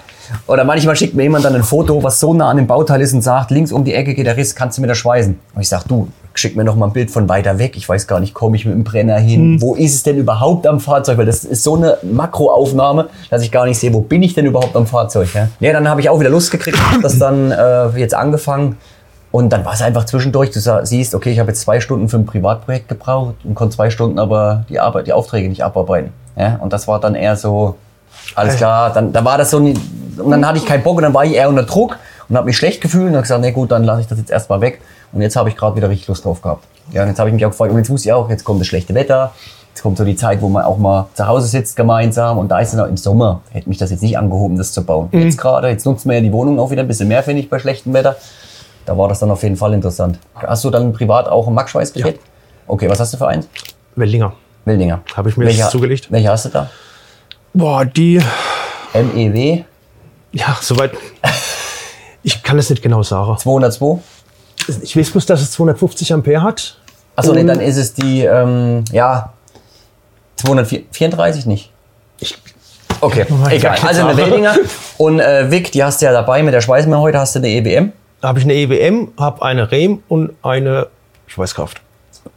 Oder 0.46 0.62
manchmal 0.62 0.94
schickt 0.94 1.14
mir 1.14 1.24
jemand 1.24 1.44
dann 1.44 1.56
ein 1.56 1.64
Foto, 1.64 2.00
was 2.00 2.20
so 2.20 2.32
nah 2.32 2.50
an 2.50 2.56
dem 2.56 2.68
Bauteil 2.68 3.00
ist 3.00 3.12
und 3.12 3.22
sagt, 3.22 3.50
links 3.50 3.72
um 3.72 3.84
die 3.84 3.94
Ecke 3.94 4.14
geht 4.14 4.26
der 4.26 4.36
Riss, 4.36 4.54
kannst 4.54 4.78
du 4.78 4.82
mir 4.82 4.86
das 4.86 4.98
schweißen? 4.98 5.36
Und 5.54 5.60
ich 5.60 5.68
sag, 5.68 5.82
du, 5.88 6.08
schick 6.40 6.57
mir 6.57 6.64
noch 6.64 6.74
mal 6.74 6.87
ein 6.87 6.92
Bild 6.92 7.11
von 7.11 7.29
weiter 7.29 7.59
weg. 7.59 7.76
Ich 7.76 7.88
weiß 7.88 8.07
gar 8.07 8.18
nicht, 8.18 8.35
komme 8.35 8.57
ich 8.57 8.64
mit 8.64 8.74
dem 8.74 8.83
Brenner 8.83 9.18
hin? 9.18 9.61
Wo 9.61 9.74
ist 9.74 9.94
es 9.94 10.03
denn 10.03 10.16
überhaupt 10.16 10.66
am 10.66 10.81
Fahrzeug? 10.81 11.18
Weil 11.18 11.26
das 11.26 11.44
ist 11.44 11.62
so 11.62 11.76
eine 11.76 11.98
Makroaufnahme, 12.03 13.09
dass 13.29 13.42
ich 13.42 13.53
gar 13.53 13.66
nicht 13.66 13.79
sehe, 13.79 13.92
wo 13.92 14.00
bin 14.00 14.22
ich 14.22 14.35
denn 14.35 14.46
überhaupt 14.46 14.74
am 14.74 14.87
Fahrzeug? 14.87 15.29
Ja, 15.35 15.48
ja 15.61 15.72
dann 15.72 15.88
habe 15.88 16.00
ich 16.00 16.09
auch 16.09 16.18
wieder 16.18 16.31
Lust 16.31 16.50
gekriegt, 16.50 16.79
hab 16.79 17.03
das 17.03 17.18
dann 17.18 17.50
äh, 17.53 17.88
jetzt 17.98 18.14
angefangen. 18.14 18.79
Und 19.33 19.50
dann 19.53 19.64
war 19.64 19.74
es 19.74 19.83
einfach 19.83 20.07
zwischendurch, 20.07 20.50
du 20.50 20.61
siehst, 20.85 21.14
okay, 21.14 21.31
ich 21.31 21.38
habe 21.38 21.50
jetzt 21.50 21.61
zwei 21.61 21.79
Stunden 21.81 22.09
für 22.09 22.16
ein 22.16 22.26
Privatprojekt 22.26 22.88
gebraucht 22.88 23.37
und 23.44 23.55
konnte 23.55 23.76
zwei 23.76 23.90
Stunden 23.90 24.18
aber 24.18 24.64
die 24.68 24.81
Arbeit, 24.81 25.07
die 25.07 25.12
Aufträge 25.12 25.48
nicht 25.48 25.62
abarbeiten. 25.62 26.12
Ja, 26.37 26.59
und 26.61 26.72
das 26.72 26.88
war 26.88 27.00
dann 27.00 27.14
eher 27.14 27.37
so, 27.37 27.76
alles 28.35 28.57
klar, 28.57 28.92
dann, 28.92 29.12
dann 29.12 29.24
war 29.24 29.38
das 29.38 29.50
so, 29.50 29.59
und 29.59 29.76
dann 30.16 30.44
hatte 30.46 30.59
ich 30.59 30.66
keinen 30.66 30.83
Bock 30.83 30.96
und 30.96 31.05
dann 31.05 31.14
war 31.14 31.24
ich 31.24 31.35
eher 31.35 31.48
unter 31.48 31.62
Druck 31.62 31.96
und 32.30 32.36
habe 32.36 32.46
mich 32.46 32.56
schlecht 32.56 32.80
gefühlt 32.80 33.08
und 33.08 33.12
habe 33.14 33.22
gesagt, 33.22 33.40
nee 33.40 33.50
gut, 33.50 33.70
dann 33.72 33.84
lasse 33.84 34.02
ich 34.02 34.06
das 34.06 34.18
jetzt 34.18 34.30
erstmal 34.30 34.60
weg. 34.60 34.80
Und 35.12 35.20
jetzt 35.20 35.34
habe 35.36 35.48
ich 35.48 35.56
gerade 35.56 35.76
wieder 35.76 35.88
richtig 35.88 36.06
Lust 36.08 36.24
drauf 36.24 36.40
gehabt. 36.40 36.64
Ja, 36.92 37.02
und 37.02 37.08
jetzt 37.08 37.18
habe 37.18 37.28
ich 37.28 37.34
mich 37.34 37.44
auch 37.44 37.50
gefragt, 37.50 37.72
und 37.72 37.78
jetzt 37.78 37.90
wusste 37.90 38.08
ich 38.08 38.12
auch, 38.12 38.30
jetzt 38.30 38.44
kommt 38.44 38.60
das 38.60 38.68
schlechte 38.68 38.94
Wetter, 38.94 39.32
jetzt 39.74 39.82
kommt 39.82 39.98
so 39.98 40.04
die 40.04 40.14
Zeit, 40.14 40.40
wo 40.40 40.48
man 40.48 40.64
auch 40.64 40.78
mal 40.78 41.08
zu 41.14 41.26
Hause 41.26 41.48
sitzt 41.48 41.76
gemeinsam 41.76 42.38
und 42.38 42.48
da 42.48 42.60
ist 42.60 42.68
es 42.68 42.74
noch 42.74 42.86
im 42.86 42.96
Sommer, 42.96 43.42
hätte 43.50 43.68
mich 43.68 43.78
das 43.78 43.90
jetzt 43.90 44.02
nicht 44.02 44.16
angehoben, 44.16 44.56
das 44.56 44.72
zu 44.72 44.84
bauen. 44.84 45.08
Jetzt 45.12 45.38
gerade, 45.38 45.68
jetzt 45.68 45.84
nutzt 45.84 46.06
man 46.06 46.16
ja 46.16 46.22
die 46.22 46.32
Wohnung 46.32 46.58
auch 46.60 46.70
wieder 46.70 46.82
ein 46.82 46.88
bisschen 46.88 47.08
mehr, 47.08 47.22
finde 47.22 47.42
ich, 47.42 47.50
bei 47.50 47.58
schlechtem 47.58 47.92
Wetter. 47.92 48.16
Da 48.86 48.96
war 48.96 49.08
das 49.08 49.18
dann 49.18 49.30
auf 49.30 49.42
jeden 49.42 49.56
Fall 49.56 49.74
interessant. 49.74 50.18
Hast 50.34 50.64
du 50.64 50.70
dann 50.70 50.92
privat 50.92 51.28
auch 51.28 51.48
ein 51.48 51.54
Max-Schweißgerät? 51.54 52.18
Okay, 52.66 52.88
was 52.88 53.00
hast 53.00 53.12
du 53.12 53.18
für 53.18 53.26
eins? 53.26 53.48
Wellinger. 53.96 54.32
Wildinger. 54.64 55.00
Habe 55.16 55.30
ich 55.30 55.36
mir 55.36 55.50
jetzt 55.50 55.70
zugelegt. 55.70 56.10
Welche 56.10 56.28
hast 56.28 56.44
du 56.44 56.48
da? 56.50 56.70
Boah, 57.52 57.84
die. 57.84 58.20
MEW 58.94 59.64
Ja, 60.32 60.56
soweit. 60.60 60.92
Ich 62.22 62.42
kann 62.42 62.59
es 62.59 62.70
nicht 62.70 62.83
genau 62.83 63.02
sagen. 63.02 63.37
202? 63.38 63.98
Ich 64.83 64.96
weiß 64.96 65.11
bloß, 65.11 65.26
dass 65.26 65.40
es 65.40 65.52
250 65.52 66.12
Ampere 66.12 66.42
hat. 66.42 66.76
Achso, 67.16 67.33
nee, 67.33 67.44
dann 67.44 67.61
ist 67.61 67.76
es 67.76 67.94
die, 67.94 68.24
ähm, 68.24 68.85
ja, 68.92 69.33
234 70.37 71.46
nicht. 71.46 71.70
Ich, 72.18 72.38
Okay, 73.00 73.24
egal. 73.50 73.78
Also 73.87 74.02
eine 74.02 74.14
sagen. 74.14 74.16
Weldinger. 74.18 74.56
Und 74.98 75.20
äh, 75.20 75.50
Vic, 75.50 75.72
die 75.72 75.83
hast 75.83 76.02
du 76.02 76.06
ja 76.06 76.12
dabei 76.12 76.42
mit 76.42 76.52
der 76.52 76.61
Schweißmeer 76.61 77.00
heute, 77.00 77.18
hast 77.18 77.35
du 77.35 77.38
eine 77.38 77.48
E 77.48 77.59
EBM. 77.59 77.92
Da 78.20 78.28
habe 78.28 78.38
ich 78.38 78.44
eine 78.44 78.54
EWM, 78.54 79.12
habe 79.18 79.42
eine 79.42 79.70
Rehm 79.70 80.02
und 80.09 80.33
eine 80.42 80.88
Schweißkraft. 81.26 81.80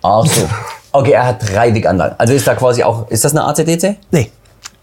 Ach 0.01 0.25
so. 0.25 0.47
Okay, 0.93 1.11
er 1.11 1.25
hat 1.27 1.53
drei 1.53 1.73
Vic-Anlagen. 1.73 2.15
Also 2.17 2.33
ist 2.33 2.47
da 2.47 2.55
quasi 2.55 2.83
auch, 2.83 3.09
ist 3.09 3.25
das 3.25 3.31
eine 3.35 3.43
ACDC? 3.45 3.97
Nee. 4.11 4.31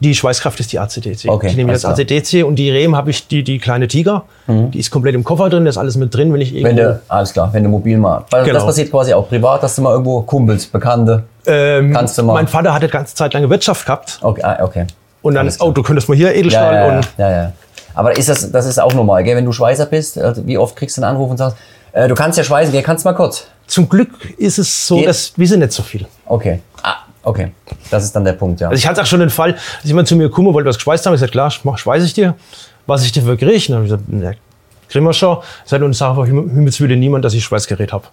Die 0.03 0.15
Schweißkraft 0.15 0.59
ist 0.61 0.73
die 0.73 0.79
ACDC. 0.79 1.29
Okay, 1.29 1.49
nehme 1.55 1.73
ich 1.75 1.85
alles 1.85 1.85
als 1.85 1.99
ACDC 2.01 2.43
und 2.45 2.57
die 2.57 2.71
Rehm 2.71 2.97
habe 2.97 3.11
ich 3.11 3.29
die, 3.29 3.43
die 3.45 3.59
kleine 3.59 3.87
Tiger. 3.87 4.25
Die 4.49 4.79
ist 4.79 4.91
komplett 4.91 5.15
im 5.15 5.23
Koffer 5.25 5.51
drin, 5.51 5.65
da 5.65 5.69
ist 5.69 5.77
alles 5.77 5.97
mit 5.97 6.15
drin, 6.15 6.33
wenn 6.33 6.41
ich 6.41 6.55
Wenn 6.55 6.77
irgendwo. 6.79 6.95
du, 6.95 7.01
alles 7.09 7.33
klar, 7.35 7.51
wenn 7.53 7.65
du 7.65 7.69
mobil 7.69 7.99
mal. 7.99 8.25
Weil 8.31 8.45
Genau. 8.45 8.55
Das 8.55 8.65
passiert 8.65 8.91
quasi 8.91 9.13
auch 9.13 9.29
privat, 9.29 9.63
dass 9.63 9.77
du 9.77 9.83
mal 9.83 9.93
irgendwo 9.93 10.23
Kumpels, 10.23 10.67
Bekannte. 10.67 11.25
ähm, 11.47 11.93
kannst 11.93 12.17
du 12.17 12.23
mal- 12.23 12.33
Mein 12.33 12.49
Vater 12.49 12.73
hatte 12.73 12.89
ganze 12.89 13.15
Zeit 13.15 13.35
lange 13.35 13.51
Wirtschaft 13.51 13.85
gehabt 13.85 14.19
Okay, 14.23 14.43
ah, 14.43 14.59
okay. 14.65 14.87
und 15.21 15.35
dann 15.35 15.53
oh, 15.61 15.71
du 15.71 15.83
könntest 15.83 16.09
mal 16.09 16.17
hier 16.17 16.35
Edelstahl 16.35 16.75
Ja, 16.75 16.87
ja, 16.87 16.97
und 16.97 17.09
ja, 17.19 17.31
ja. 17.31 17.53
Aber 17.95 18.17
ist 18.17 18.29
das, 18.29 18.51
das 18.51 18.67
ist 18.67 18.79
auch 18.81 18.95
normal, 18.95 19.23
gell? 19.25 19.37
Wenn 19.37 19.45
du 19.45 19.53
Schweißer 19.53 19.85
bist, 19.87 20.17
also 20.17 20.47
wie 20.47 20.57
oft 20.57 20.77
kriegst 20.77 20.97
du 20.97 21.03
einen 21.03 21.11
Anruf 21.15 21.31
und 21.31 21.37
sagst, 21.37 21.57
äh, 21.93 22.09
du 22.09 22.15
kannst 22.15 22.39
ja 22.39 22.45
schweißen, 22.45 22.73
gell? 22.73 22.83
Kannst 22.83 23.05
mal 23.05 23.13
kurz? 23.15 23.45
zum 23.67 23.89
Glück 23.89 24.11
ist 24.37 24.59
es 24.59 24.87
so, 24.87 24.97
Geht. 24.97 25.07
dass 25.09 25.33
wir 25.37 25.47
sind 25.47 25.61
nicht 25.61 25.73
so 25.73 25.83
viel. 25.85 26.05
Okay. 26.27 26.61
Okay. 27.23 27.53
Das 27.91 28.05
ist 28.05 28.15
dann 28.17 28.25
der 28.25 28.33
Punkt, 28.33 28.61
ja. 28.61 28.69
Also 28.69 28.79
ich 28.79 28.87
hatte 28.87 29.03
auch 29.03 29.07
schon 29.07 29.21
den 29.21 29.31
Fall, 29.31 29.53
dass 29.53 29.85
jemand 29.85 30.09
zu 30.09 30.17
mir 30.17 30.31
kommt 30.31 30.49
und 30.49 30.55
wollte 30.55 30.69
was 30.69 30.77
geschweißt 30.77 31.05
haben. 31.07 31.15
Ich 31.15 31.21
sagte, 31.21 31.33
klar, 31.33 31.53
mach, 31.65 31.79
schweiß 31.79 32.05
ich 32.05 32.15
dir. 32.15 32.35
Was 32.87 33.05
ich 33.05 33.13
dir 33.13 33.23
für 33.23 33.37
kriege? 33.37 33.63
Dann 33.69 33.77
habe 33.77 33.85
ich 33.87 33.93
gesagt, 33.93 34.09
ne, 34.09 34.37
kriegen 34.89 35.05
wir 35.05 35.13
schon. 35.13 35.39
Ich 35.65 35.71
sagte, 35.71 35.85
und 35.85 35.93
sag 35.93 36.11
aber 36.11 36.27
Himmels 36.27 36.81
Willen 36.81 36.99
niemand, 36.99 37.25
dass 37.25 37.35
ich 37.35 37.45
Schweißgerät 37.45 37.93
habe. 37.93 38.05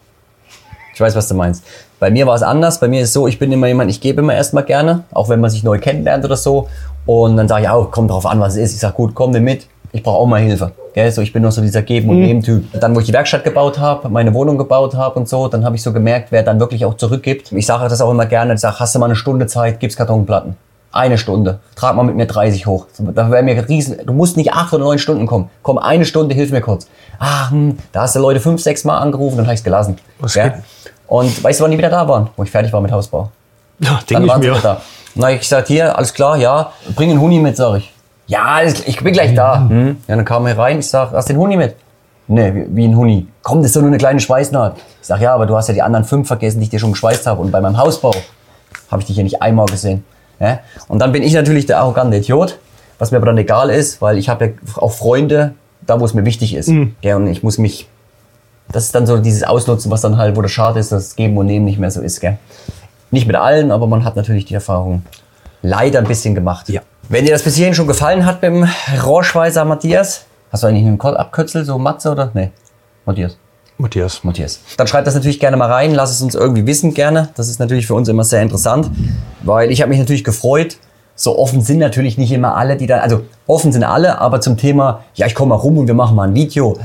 Ich 0.93 1.01
weiß, 1.01 1.15
was 1.15 1.27
du 1.27 1.35
meinst. 1.35 1.63
Bei 1.99 2.09
mir 2.09 2.25
war 2.25 2.35
es 2.35 2.41
anders. 2.41 2.79
Bei 2.79 2.87
mir 2.87 3.01
ist 3.01 3.09
es 3.09 3.13
so, 3.13 3.27
ich 3.27 3.39
bin 3.39 3.51
immer 3.51 3.67
jemand, 3.67 3.91
ich 3.91 4.01
gebe 4.01 4.21
immer 4.21 4.33
erstmal 4.33 4.63
gerne, 4.63 5.03
auch 5.11 5.29
wenn 5.29 5.39
man 5.39 5.49
sich 5.49 5.63
neu 5.63 5.79
kennenlernt 5.79 6.25
oder 6.25 6.35
so. 6.35 6.69
Und 7.05 7.37
dann 7.37 7.47
sage 7.47 7.63
ich 7.63 7.69
auch, 7.69 7.91
kommt 7.91 8.09
drauf 8.09 8.25
an, 8.25 8.39
was 8.39 8.53
es 8.53 8.63
ist. 8.63 8.73
Ich 8.73 8.79
sage, 8.79 8.95
gut, 8.95 9.13
komm 9.13 9.31
nimm 9.31 9.43
mit. 9.43 9.67
Ich 9.97 10.03
brauche 10.03 10.17
auch 10.19 10.27
mal 10.27 10.39
Hilfe. 10.41 10.71
Gell? 10.93 11.11
So, 11.11 11.23
ich 11.23 11.33
bin 11.33 11.41
noch 11.41 11.51
so 11.51 11.59
dieser 11.59 11.81
Geben- 11.81 12.09
und 12.09 12.19
Nehmen-Typ. 12.19 12.79
Dann, 12.79 12.95
wo 12.95 12.99
ich 12.99 13.07
die 13.07 13.13
Werkstatt 13.13 13.43
gebaut 13.43 13.79
habe, 13.79 14.09
meine 14.09 14.31
Wohnung 14.35 14.55
gebaut 14.59 14.93
habe 14.93 15.19
und 15.19 15.27
so, 15.27 15.47
dann 15.47 15.65
habe 15.65 15.75
ich 15.75 15.81
so 15.81 15.91
gemerkt, 15.91 16.27
wer 16.31 16.43
dann 16.43 16.59
wirklich 16.59 16.85
auch 16.85 16.93
zurückgibt. 16.95 17.51
Ich 17.51 17.65
sage 17.65 17.89
das 17.89 17.99
auch 17.99 18.11
immer 18.11 18.27
gerne. 18.27 18.53
Ich 18.53 18.59
sage, 18.59 18.79
hast 18.79 18.93
du 18.93 18.99
mal 18.99 19.07
eine 19.07 19.15
Stunde 19.15 19.47
Zeit, 19.47 19.79
gib's 19.79 19.95
Kartonplatten. 19.97 20.55
Eine 20.91 21.17
Stunde. 21.17 21.59
Trag 21.75 21.95
mal 21.95 22.03
mit 22.03 22.15
mir 22.15 22.27
30 22.27 22.67
hoch. 22.67 22.85
Da 22.99 23.31
wäre 23.31 23.41
mir 23.41 23.67
riesen. 23.67 23.97
Du 24.05 24.13
musst 24.13 24.37
nicht 24.37 24.53
acht 24.53 24.71
oder 24.71 24.83
neun 24.83 24.99
Stunden 24.99 25.25
kommen. 25.25 25.49
Komm, 25.63 25.79
eine 25.79 26.05
Stunde, 26.05 26.35
hilf 26.35 26.51
mir 26.51 26.61
kurz. 26.61 26.87
Ah, 27.17 27.49
hm, 27.49 27.79
da 27.91 28.03
hast 28.03 28.15
du 28.15 28.19
Leute 28.19 28.39
fünf, 28.39 28.61
sechs 28.61 28.83
Mal 28.83 28.99
angerufen, 28.99 29.37
dann 29.37 29.47
habe 29.47 29.55
ich 29.55 29.61
es 29.61 29.63
gelassen. 29.63 29.97
Was 30.19 30.35
geht? 30.35 30.53
Und 31.07 31.43
weißt 31.43 31.59
du, 31.59 31.63
wann 31.63 31.71
die 31.71 31.77
wieder 31.79 31.89
da 31.89 32.07
waren? 32.07 32.29
Wo 32.37 32.43
ich 32.43 32.51
fertig 32.51 32.71
war 32.71 32.81
mit 32.81 32.91
Hausbau. 32.91 33.31
Ja, 33.79 33.89
Dann 33.89 33.99
denke 34.07 34.23
ich 34.25 34.29
waren 34.29 34.41
sie 34.43 34.49
mir. 34.49 34.59
da. 34.61 34.81
Na, 35.15 35.31
ich 35.31 35.39
gesagt, 35.39 35.67
hier, 35.69 35.97
alles 35.97 36.13
klar, 36.13 36.37
ja, 36.37 36.71
bring 36.95 37.09
einen 37.09 37.19
Huni 37.19 37.39
mit, 37.39 37.57
sag 37.57 37.77
ich. 37.79 37.91
Ja, 38.27 38.61
ich 38.63 39.03
bin 39.03 39.13
gleich 39.13 39.33
da. 39.33 39.67
Hm. 39.69 39.97
Ja, 40.07 40.15
dann 40.15 40.25
kam 40.25 40.45
er 40.45 40.57
rein, 40.57 40.79
ich 40.79 40.87
sag, 40.87 41.11
hast 41.11 41.29
du 41.29 41.33
den 41.33 41.39
Huni 41.39 41.57
mit? 41.57 41.75
Nee, 42.27 42.53
wie, 42.53 42.75
wie 42.75 42.87
ein 42.87 42.95
Huni. 42.95 43.27
Komm, 43.41 43.59
das 43.59 43.67
ist 43.67 43.75
doch 43.75 43.81
nur 43.81 43.89
eine 43.89 43.97
kleine 43.97 44.19
Schweißnaht. 44.19 44.75
Ich 45.01 45.07
sag, 45.07 45.21
ja, 45.21 45.33
aber 45.33 45.45
du 45.45 45.55
hast 45.55 45.69
ja 45.69 45.73
die 45.73 45.81
anderen 45.81 46.05
fünf 46.05 46.27
vergessen, 46.27 46.59
die 46.59 46.65
ich 46.65 46.69
dir 46.69 46.79
schon 46.79 46.91
geschweißt 46.91 47.25
habe. 47.25 47.41
Und 47.41 47.51
bei 47.51 47.61
meinem 47.61 47.77
Hausbau 47.77 48.13
habe 48.91 49.01
ich 49.01 49.07
dich 49.07 49.15
ja 49.15 49.23
nicht 49.23 49.41
einmal 49.41 49.65
gesehen. 49.67 50.03
Ja? 50.39 50.59
Und 50.89 50.99
dann 50.99 51.13
bin 51.13 51.23
ich 51.23 51.33
natürlich 51.33 51.65
der 51.65 51.79
arrogante 51.79 52.17
Idiot, 52.17 52.59
was 52.99 53.11
mir 53.11 53.17
aber 53.17 53.27
dann 53.27 53.37
egal 53.37 53.69
ist, 53.69 54.01
weil 54.01 54.17
ich 54.17 54.27
habe 54.27 54.45
ja 54.45 54.51
auch 54.75 54.91
Freunde, 54.91 55.53
da 55.85 55.99
wo 56.01 56.05
es 56.05 56.13
mir 56.13 56.25
wichtig 56.25 56.53
ist. 56.53 56.67
Ja, 57.01 57.15
und 57.15 57.27
ich 57.27 57.43
muss 57.43 57.57
mich 57.57 57.87
das 58.71 58.85
ist 58.85 58.95
dann 58.95 59.07
so 59.07 59.17
dieses 59.17 59.43
Ausnutzen, 59.43 59.91
was 59.91 60.01
dann 60.01 60.17
halt, 60.17 60.35
wo 60.35 60.41
das 60.41 60.51
schade 60.51 60.79
ist, 60.79 60.91
dass 60.91 61.09
das 61.09 61.15
Geben 61.15 61.37
und 61.37 61.45
Nehmen 61.45 61.65
nicht 61.65 61.79
mehr 61.79 61.91
so 61.91 62.01
ist, 62.01 62.19
gell? 62.19 62.37
Nicht 63.11 63.27
mit 63.27 63.35
allen, 63.35 63.71
aber 63.71 63.87
man 63.87 64.03
hat 64.03 64.15
natürlich 64.15 64.45
die 64.45 64.53
Erfahrung 64.53 65.03
leider 65.61 65.99
ein 65.99 66.05
bisschen 66.05 66.35
gemacht. 66.35 66.67
Ja. 66.67 66.81
Wenn 67.09 67.23
dir 67.23 67.31
das 67.31 67.43
bis 67.43 67.55
hierhin 67.55 67.73
schon 67.73 67.87
gefallen 67.87 68.25
hat 68.25 68.41
mit 68.41 68.51
dem 68.51 68.67
Rohrschweißer 69.01 69.63
Matthias, 69.63 70.25
hast 70.51 70.63
du 70.63 70.67
eigentlich 70.67 70.85
einen 70.85 70.99
Abkürzel, 70.99 71.63
so 71.63 71.77
Matze 71.77 72.11
oder? 72.11 72.31
Nee. 72.33 72.51
Matthias. 73.05 73.37
Matthias. 73.77 74.25
Matthias. 74.25 74.59
Dann 74.75 74.87
schreibt 74.87 75.07
das 75.07 75.15
natürlich 75.15 75.39
gerne 75.39 75.55
mal 75.55 75.71
rein, 75.71 75.93
lass 75.93 76.11
es 76.11 76.21
uns 76.21 76.35
irgendwie 76.35 76.65
wissen 76.65 76.93
gerne. 76.93 77.29
Das 77.35 77.47
ist 77.47 77.59
natürlich 77.59 77.87
für 77.87 77.93
uns 77.93 78.09
immer 78.09 78.25
sehr 78.25 78.41
interessant, 78.41 78.91
weil 79.43 79.71
ich 79.71 79.81
habe 79.81 79.89
mich 79.89 79.99
natürlich 79.99 80.25
gefreut. 80.25 80.77
So 81.15 81.39
offen 81.39 81.61
sind 81.61 81.79
natürlich 81.79 82.17
nicht 82.17 82.31
immer 82.33 82.57
alle, 82.57 82.75
die 82.75 82.87
dann, 82.87 82.99
also 82.99 83.21
offen 83.47 83.71
sind 83.71 83.85
alle, 83.85 84.19
aber 84.19 84.41
zum 84.41 84.57
Thema, 84.57 85.05
ja, 85.13 85.27
ich 85.27 85.33
komme 85.33 85.49
mal 85.49 85.55
rum 85.55 85.77
und 85.77 85.87
wir 85.87 85.93
machen 85.93 86.15
mal 86.15 86.27
ein 86.27 86.35
Video. 86.35 86.77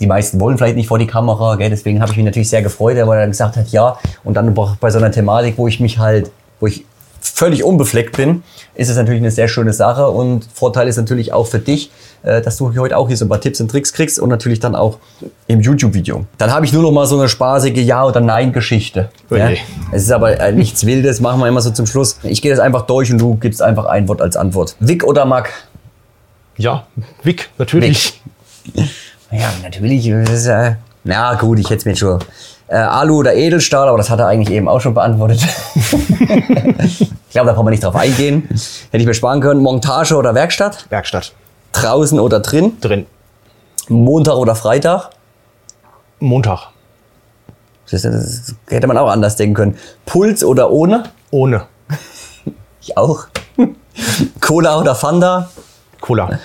Die 0.00 0.06
meisten 0.08 0.40
wollen 0.40 0.58
vielleicht 0.58 0.76
nicht 0.76 0.88
vor 0.88 0.98
die 0.98 1.06
Kamera, 1.06 1.54
gell? 1.54 1.70
deswegen 1.70 2.00
habe 2.00 2.10
ich 2.10 2.16
mich 2.16 2.26
natürlich 2.26 2.50
sehr 2.50 2.62
gefreut, 2.62 2.96
weil 2.96 3.18
er 3.18 3.20
dann 3.20 3.30
gesagt 3.30 3.56
hat, 3.56 3.68
ja. 3.68 3.96
Und 4.24 4.34
dann 4.34 4.52
bei 4.54 4.90
so 4.90 4.98
einer 4.98 5.12
Thematik, 5.12 5.56
wo 5.56 5.68
ich 5.68 5.78
mich 5.78 5.98
halt, 5.98 6.32
wo 6.58 6.66
ich 6.66 6.84
völlig 7.20 7.64
unbefleckt 7.64 8.16
bin, 8.16 8.42
ist 8.74 8.88
es 8.88 8.96
natürlich 8.96 9.20
eine 9.20 9.30
sehr 9.30 9.48
schöne 9.48 9.72
Sache 9.72 10.08
und 10.08 10.46
Vorteil 10.52 10.88
ist 10.88 10.96
natürlich 10.96 11.32
auch 11.32 11.46
für 11.46 11.58
dich, 11.58 11.90
äh, 12.22 12.40
dass 12.40 12.56
du 12.56 12.74
heute 12.78 12.96
auch 12.96 13.08
hier 13.08 13.16
so 13.16 13.24
ein 13.24 13.28
paar 13.28 13.40
Tipps 13.40 13.60
und 13.60 13.70
Tricks 13.70 13.92
kriegst 13.92 14.18
und 14.18 14.28
natürlich 14.28 14.60
dann 14.60 14.74
auch 14.74 14.98
im 15.46 15.60
YouTube-Video. 15.60 16.24
Dann 16.38 16.52
habe 16.52 16.64
ich 16.64 16.72
nur 16.72 16.82
noch 16.82 16.92
mal 16.92 17.06
so 17.06 17.18
eine 17.18 17.28
spaßige 17.28 17.84
Ja- 17.84 18.04
oder 18.04 18.20
Nein-Geschichte. 18.20 19.10
Oh 19.30 19.36
Ja? 19.36 19.50
Es 19.92 20.02
ist 20.02 20.12
aber 20.12 20.38
äh, 20.40 20.52
nichts 20.52 20.86
Wildes, 20.86 21.20
machen 21.20 21.40
wir 21.40 21.48
immer 21.48 21.60
so 21.60 21.70
zum 21.70 21.86
Schluss. 21.86 22.18
Ich 22.22 22.42
gehe 22.42 22.50
das 22.50 22.60
einfach 22.60 22.82
durch 22.82 23.12
und 23.12 23.18
du 23.18 23.36
gibst 23.36 23.62
einfach 23.62 23.86
ein 23.86 24.08
Wort 24.08 24.22
als 24.22 24.36
Antwort. 24.36 24.76
Vic 24.80 25.04
oder 25.04 25.24
Mac? 25.24 25.50
Ja, 26.56 26.86
Wick, 27.22 27.50
natürlich. 27.58 28.20
Ja, 29.32 29.50
natürlich. 29.62 30.06
Ist, 30.06 30.46
äh, 30.46 30.74
na 31.04 31.34
gut, 31.34 31.58
ich 31.58 31.66
hätte 31.66 31.76
es 31.76 31.84
mir 31.84 31.96
schon. 31.96 32.18
Äh, 32.70 32.76
Alu 32.76 33.16
oder 33.16 33.34
Edelstahl, 33.34 33.88
aber 33.88 33.98
das 33.98 34.10
hat 34.10 34.20
er 34.20 34.28
eigentlich 34.28 34.56
eben 34.56 34.68
auch 34.68 34.80
schon 34.80 34.94
beantwortet. 34.94 35.40
ich 35.74 37.10
glaube, 37.32 37.48
da 37.48 37.52
brauchen 37.52 37.66
wir 37.66 37.70
nicht 37.70 37.82
drauf 37.82 37.96
eingehen. 37.96 38.48
Hätte 38.48 38.98
ich 38.98 39.06
mir 39.06 39.14
sparen 39.14 39.40
können. 39.40 39.60
Montage 39.60 40.14
oder 40.14 40.36
Werkstatt? 40.36 40.86
Werkstatt. 40.88 41.32
Draußen 41.72 42.20
oder 42.20 42.38
drin? 42.38 42.76
Drin. 42.80 43.06
Montag 43.88 44.36
oder 44.36 44.54
Freitag? 44.54 45.10
Montag. 46.20 46.68
Das, 47.90 48.02
das 48.02 48.54
hätte 48.68 48.86
man 48.86 48.96
auch 48.98 49.10
anders 49.10 49.34
denken 49.34 49.54
können. 49.54 49.78
Puls 50.06 50.44
oder 50.44 50.70
ohne? 50.70 51.04
Ohne. 51.30 51.66
Ich 52.82 52.96
auch. 52.96 53.26
Cola 54.40 54.80
oder 54.80 54.94
Fanta? 54.94 55.50
Cola. 56.00 56.38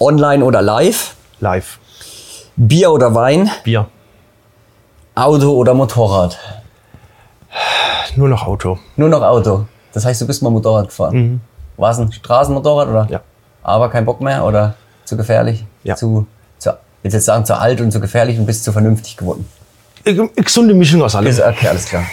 Online 0.00 0.44
oder 0.44 0.60
live? 0.60 1.14
Live. 1.38 1.78
Bier 2.56 2.90
oder 2.90 3.14
Wein? 3.14 3.48
Bier. 3.62 3.86
Auto 5.18 5.50
oder 5.50 5.74
Motorrad? 5.74 6.38
Nur 8.14 8.28
noch 8.28 8.46
Auto. 8.46 8.78
Nur 8.96 9.08
noch 9.08 9.22
Auto. 9.22 9.66
Das 9.92 10.04
heißt, 10.04 10.20
du 10.20 10.26
bist 10.26 10.42
mal 10.42 10.50
Motorrad 10.50 10.88
gefahren. 10.88 11.40
War 11.76 11.90
es 11.90 11.98
ein 11.98 12.12
Straßenmotorrad 12.12 12.88
oder? 12.88 13.06
Ja. 13.10 13.20
Aber 13.62 13.90
kein 13.90 14.04
Bock 14.04 14.20
mehr 14.20 14.44
oder 14.44 14.74
zu 15.04 15.16
gefährlich? 15.16 15.64
Ja. 15.82 15.96
Zu, 15.96 16.26
zu, 16.58 16.70
jetzt 17.02 17.14
jetzt 17.14 17.24
sagen, 17.24 17.44
zu 17.44 17.58
alt 17.58 17.80
und 17.80 17.90
zu 17.90 18.00
gefährlich 18.00 18.38
und 18.38 18.46
bist 18.46 18.62
zu 18.62 18.72
vernünftig 18.72 19.16
geworden. 19.16 19.48
Gesunde 20.36 20.74
Mischung 20.74 21.02
aus 21.02 21.16
allem. 21.16 21.26
Ist, 21.26 21.40
okay, 21.40 21.66
alles 21.68 21.86
klar. 21.86 22.04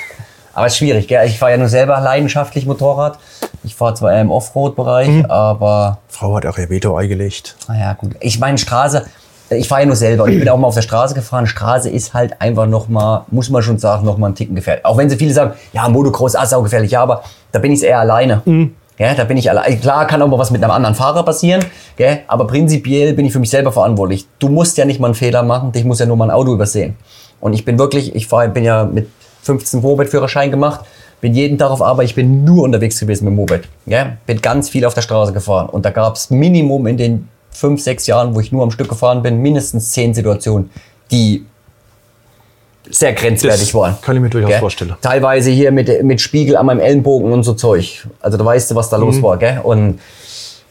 Aber 0.53 0.65
es 0.65 0.73
ist 0.73 0.79
schwierig, 0.79 1.07
gell? 1.07 1.27
Ich 1.27 1.37
fahre 1.37 1.51
ja 1.51 1.57
nur 1.57 1.69
selber 1.69 1.99
leidenschaftlich 1.99 2.65
Motorrad. 2.65 3.19
Ich 3.63 3.75
fahre 3.75 3.93
zwar 3.93 4.13
eher 4.13 4.21
im 4.21 4.31
Offroad-Bereich, 4.31 5.29
aber 5.29 5.99
Frau 6.07 6.35
hat 6.37 6.45
auch 6.45 6.57
ihr 6.57 6.69
Veto 6.69 6.95
eingelegt. 6.95 7.55
naja, 7.67 7.93
gut. 7.93 8.15
Ich 8.19 8.39
meine, 8.39 8.57
Straße, 8.57 9.05
ich 9.49 9.67
fahre 9.67 9.81
ja 9.81 9.87
nur 9.87 9.95
selber 9.95 10.23
und 10.23 10.31
ich 10.31 10.39
bin 10.39 10.49
auch 10.49 10.57
mal 10.57 10.67
auf 10.67 10.75
der 10.75 10.81
Straße 10.81 11.13
gefahren. 11.13 11.45
Straße 11.45 11.89
ist 11.89 12.13
halt 12.13 12.41
einfach 12.41 12.65
noch 12.65 12.87
mal, 12.87 13.25
muss 13.29 13.49
man 13.49 13.61
schon 13.61 13.77
sagen, 13.77 14.05
noch 14.05 14.17
mal 14.17 14.27
einen 14.27 14.35
Ticken 14.35 14.55
gefährlich. 14.55 14.85
Auch 14.85 14.97
wenn 14.97 15.09
sie 15.09 15.17
viele 15.17 15.33
sagen, 15.33 15.53
ja, 15.73 15.87
Motocross, 15.87 16.35
ah, 16.35 16.61
gefährlich, 16.61 16.91
ja, 16.91 17.03
aber 17.03 17.23
da 17.51 17.59
bin 17.59 17.71
ich 17.71 17.83
eher 17.83 17.99
alleine. 17.99 18.41
Ja, 18.97 19.13
da 19.13 19.25
bin 19.25 19.37
ich 19.37 19.49
alleine. 19.49 19.77
Klar 19.77 20.07
kann 20.07 20.21
auch 20.21 20.27
mal 20.27 20.39
was 20.39 20.51
mit 20.51 20.63
einem 20.63 20.71
anderen 20.71 20.95
Fahrer 20.95 21.23
passieren, 21.23 21.63
gell? 21.97 22.19
aber 22.27 22.47
prinzipiell 22.47 23.13
bin 23.13 23.25
ich 23.25 23.33
für 23.33 23.39
mich 23.39 23.49
selber 23.49 23.71
verantwortlich. 23.71 24.25
Du 24.39 24.47
musst 24.47 24.77
ja 24.77 24.85
nicht 24.85 24.99
mal 24.99 25.07
einen 25.07 25.15
Fehler 25.15 25.43
machen, 25.43 25.71
dich 25.71 25.83
muss 25.83 25.99
ja 25.99 26.05
nur 26.05 26.15
mal 26.15 26.25
ein 26.25 26.31
Auto 26.31 26.53
übersehen. 26.53 26.95
Und 27.41 27.53
ich 27.53 27.65
bin 27.65 27.77
wirklich, 27.77 28.15
ich 28.15 28.27
fahr, 28.27 28.47
bin 28.47 28.63
ja 28.63 28.85
mit 28.85 29.09
15 29.43 29.81
Moped-Führerschein 29.81 30.49
gemacht, 30.49 30.85
bin 31.21 31.33
jeden 31.33 31.57
Tag 31.57 31.71
auf 31.71 31.81
Arbeit, 31.81 32.05
ich 32.05 32.15
bin 32.15 32.45
nur 32.45 32.63
unterwegs 32.63 32.99
gewesen 32.99 33.25
mit 33.25 33.33
dem 33.33 33.35
Moped. 33.35 33.67
Ja? 33.85 34.17
Bin 34.25 34.41
ganz 34.41 34.69
viel 34.69 34.85
auf 34.85 34.93
der 34.93 35.01
Straße 35.01 35.33
gefahren. 35.33 35.67
Und 35.67 35.85
da 35.85 35.91
gab 35.91 36.15
es 36.15 36.29
Minimum 36.29 36.87
in 36.87 36.97
den 36.97 37.29
fünf, 37.55 37.81
sechs 37.81 38.05
Jahren, 38.07 38.35
wo 38.35 38.39
ich 38.39 38.51
nur 38.51 38.63
am 38.63 38.71
Stück 38.71 38.89
gefahren 38.89 39.21
bin, 39.23 39.41
mindestens 39.41 39.91
zehn 39.91 40.13
Situationen, 40.13 40.69
die 41.11 41.45
sehr 42.89 43.13
grenzwertig 43.13 43.73
waren. 43.73 43.95
kann 44.01 44.15
ich 44.15 44.21
mir 44.21 44.29
durchaus 44.29 44.49
Gell? 44.51 44.59
vorstellen. 44.59 44.95
Teilweise 45.01 45.49
hier 45.49 45.71
mit, 45.71 46.03
mit 46.03 46.21
Spiegel 46.21 46.55
an 46.55 46.67
meinem 46.67 46.79
Ellenbogen 46.79 47.31
und 47.31 47.43
so 47.43 47.53
Zeug. 47.53 48.07
Also 48.21 48.37
da 48.37 48.45
weißt 48.45 48.69
du, 48.69 48.75
was 48.75 48.89
da 48.89 48.97
Mhm. 48.97 49.03
los 49.05 49.21
war, 49.23 49.37
gell? 49.37 49.59
Und 49.63 49.99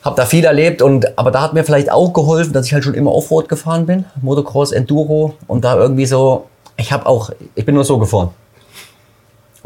hab 0.03 0.15
da 0.17 0.25
viel 0.27 0.45
erlebt 0.45 0.81
und 0.83 1.19
aber 1.19 1.31
da 1.31 1.41
hat 1.41 1.55
mir 1.55 1.65
vielleicht 1.65 1.91
auch 1.91 2.13
geholfen, 2.13 2.53
dass 2.53 2.67
ich 2.67 2.75
halt 2.75 2.85
schon 2.85 2.95
immer 2.95 3.13
Offroad 3.13 3.49
gefahren 3.49 3.87
bin, 3.87 4.05
Motocross, 4.23 4.71
Enduro 4.71 5.35
und 5.49 5.65
da 5.65 5.77
irgendwie 5.77 6.07
so, 6.07 6.45
ich 6.77 6.93
habe 6.93 7.07
auch, 7.07 7.31
ich 7.55 7.65
bin 7.65 7.75
nur 7.75 7.85
so 7.85 7.99
gefahren. 7.99 8.31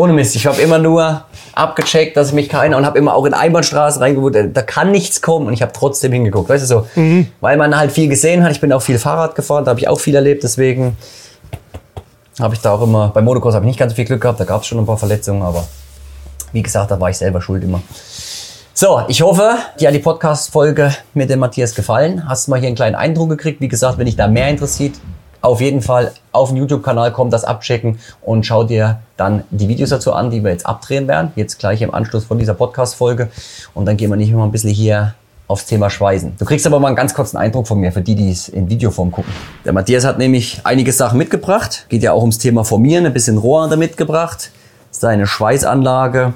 Ohne 0.01 0.13
Mist, 0.13 0.37
ich 0.37 0.47
habe 0.47 0.63
immer 0.63 0.79
nur 0.79 1.25
abgecheckt, 1.57 2.17
dass 2.17 2.29
ich 2.29 2.33
mich 2.33 2.49
keiner 2.49 2.77
und 2.77 2.87
habe 2.87 2.97
immer 2.97 3.15
auch 3.15 3.25
in 3.25 3.35
Einbahnstraßen 3.35 4.01
reingeguckt, 4.01 4.37
da, 4.37 4.43
da 4.45 4.63
kann 4.63 4.93
nichts 4.93 5.21
kommen 5.21 5.49
und 5.49 5.53
ich 5.53 5.61
habe 5.61 5.73
trotzdem 5.73 6.13
hingeguckt, 6.13 6.49
weißt 6.49 6.63
du 6.63 6.69
so, 6.69 6.87
weil 7.41 7.57
man 7.57 7.77
halt 7.77 7.91
viel 7.91 8.09
gesehen 8.09 8.45
hat. 8.45 8.53
Ich 8.53 8.61
bin 8.61 8.73
auch 8.73 8.81
viel 8.81 8.97
Fahrrad 8.97 9.35
gefahren, 9.35 9.65
da 9.65 9.71
habe 9.71 9.81
ich 9.81 9.89
auch 9.89 9.99
viel 9.99 10.15
erlebt, 10.15 10.45
deswegen 10.45 10.97
habe 12.39 12.55
ich 12.55 12.61
da 12.61 12.75
auch 12.75 12.83
immer, 12.83 13.09
bei 13.09 13.21
Motocross 13.23 13.55
habe 13.55 13.65
ich 13.65 13.71
nicht 13.71 13.79
ganz 13.81 13.91
so 13.91 13.97
viel 13.97 14.05
Glück 14.05 14.21
gehabt, 14.21 14.39
da 14.39 14.45
gab 14.45 14.63
es 14.63 14.69
schon 14.69 14.79
ein 14.79 14.87
paar 14.87 14.99
Verletzungen, 14.99 15.43
aber 15.43 15.67
wie 16.53 16.63
gesagt, 16.63 16.93
da 16.93 17.01
war 17.01 17.11
ich 17.11 17.19
selber 17.19 17.41
schuld 17.41 17.65
immer. 17.65 17.83
So, 18.75 19.03
ich 19.09 19.21
hoffe, 19.23 19.57
dir 19.81 19.89
hat 19.89 19.95
die 19.97 19.99
Podcast-Folge 19.99 20.95
mit 21.15 21.29
dem 21.29 21.41
Matthias 21.41 21.75
gefallen. 21.75 22.29
Hast 22.29 22.47
mal 22.47 22.61
hier 22.61 22.69
einen 22.69 22.77
kleinen 22.77 22.95
Eindruck 22.95 23.31
gekriegt. 23.31 23.61
Wie 23.61 23.67
gesagt, 23.67 23.99
wenn 23.99 24.07
dich 24.07 24.15
da 24.15 24.29
mehr 24.29 24.49
interessiert, 24.49 24.95
auf 25.41 25.61
jeden 25.61 25.83
Fall 25.83 26.13
auf 26.33 26.49
den 26.49 26.59
YouTube-Kanal 26.59 27.13
kommen, 27.13 27.31
das 27.31 27.45
abchecken 27.45 27.99
und 28.23 28.45
schau 28.45 28.65
dir 28.65 29.01
dann 29.17 29.45
die 29.51 29.69
Videos 29.69 29.91
dazu 29.91 30.13
an, 30.13 30.31
die 30.31 30.43
wir 30.43 30.51
jetzt 30.51 30.67
abdrehen 30.67 31.09
werden. 31.09 31.33
Jetzt 31.37 31.59
gleich 31.59 31.83
im 31.83 31.93
Anschluss 31.95 32.25
von 32.25 32.39
dieser 32.39 32.55
Podcast-Folge. 32.55 33.29
Und 33.75 33.87
dann 33.87 33.97
gehen 33.97 34.11
wir 34.11 34.17
nicht 34.17 34.33
mehr 34.33 34.43
ein 34.43 34.53
bisschen 34.53 34.71
hier 34.71 35.15
aufs 35.47 35.65
Thema 35.65 35.89
Schweißen. 35.89 36.37
Du 36.39 36.45
kriegst 36.45 36.67
aber 36.67 36.79
mal 36.79 36.89
einen 36.89 36.97
ganz 36.97 37.15
kurzen 37.15 37.39
Eindruck 37.39 37.67
von 37.67 37.79
mir, 37.79 37.91
für 37.91 38.03
die, 38.03 38.15
die 38.15 38.31
es 38.31 38.49
in 38.49 38.69
Videoform 38.69 39.11
gucken. 39.11 39.33
Der 39.65 39.73
Matthias 39.73 40.05
hat 40.05 40.19
nämlich 40.19 40.61
einige 40.65 40.93
Sachen 40.93 41.19
mitgebracht. 41.19 41.87
Geht 41.89 42.03
ja 42.03 42.13
auch 42.13 42.21
ums 42.21 42.39
Thema 42.39 42.65
Formieren, 42.65 43.07
ein 43.07 43.15
bisschen 43.15 43.39
Rohr 43.39 43.65
hat 43.65 43.71
er 43.71 43.79
mitgebracht. 43.79 44.51
Seine 44.91 45.27
Schweißanlage, 45.27 46.35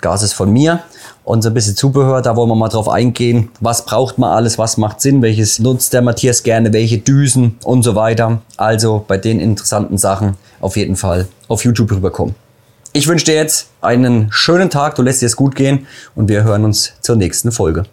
Gas 0.00 0.22
ist 0.22 0.32
von 0.32 0.50
mir 0.50 0.80
und 1.28 1.42
so 1.42 1.50
ein 1.50 1.54
bisschen 1.54 1.76
Zubehör, 1.76 2.22
da 2.22 2.36
wollen 2.36 2.48
wir 2.48 2.54
mal 2.54 2.70
drauf 2.70 2.88
eingehen. 2.88 3.50
Was 3.60 3.84
braucht 3.84 4.16
man 4.16 4.30
alles, 4.30 4.56
was 4.56 4.78
macht 4.78 5.02
Sinn, 5.02 5.20
welches 5.20 5.58
nutzt 5.58 5.92
der 5.92 6.00
Matthias 6.00 6.42
gerne, 6.42 6.72
welche 6.72 6.96
Düsen 6.96 7.58
und 7.64 7.82
so 7.82 7.94
weiter. 7.94 8.40
Also 8.56 9.04
bei 9.06 9.18
den 9.18 9.38
interessanten 9.38 9.98
Sachen 9.98 10.38
auf 10.60 10.78
jeden 10.78 10.96
Fall 10.96 11.28
auf 11.48 11.64
YouTube 11.64 11.92
rüberkommen. 11.92 12.34
Ich 12.94 13.06
wünsche 13.08 13.26
dir 13.26 13.34
jetzt 13.34 13.68
einen 13.82 14.28
schönen 14.30 14.70
Tag, 14.70 14.94
du 14.94 15.02
lässt 15.02 15.20
dir 15.20 15.26
es 15.26 15.36
gut 15.36 15.54
gehen 15.54 15.86
und 16.14 16.30
wir 16.30 16.44
hören 16.44 16.64
uns 16.64 16.94
zur 17.02 17.16
nächsten 17.16 17.52
Folge. 17.52 17.84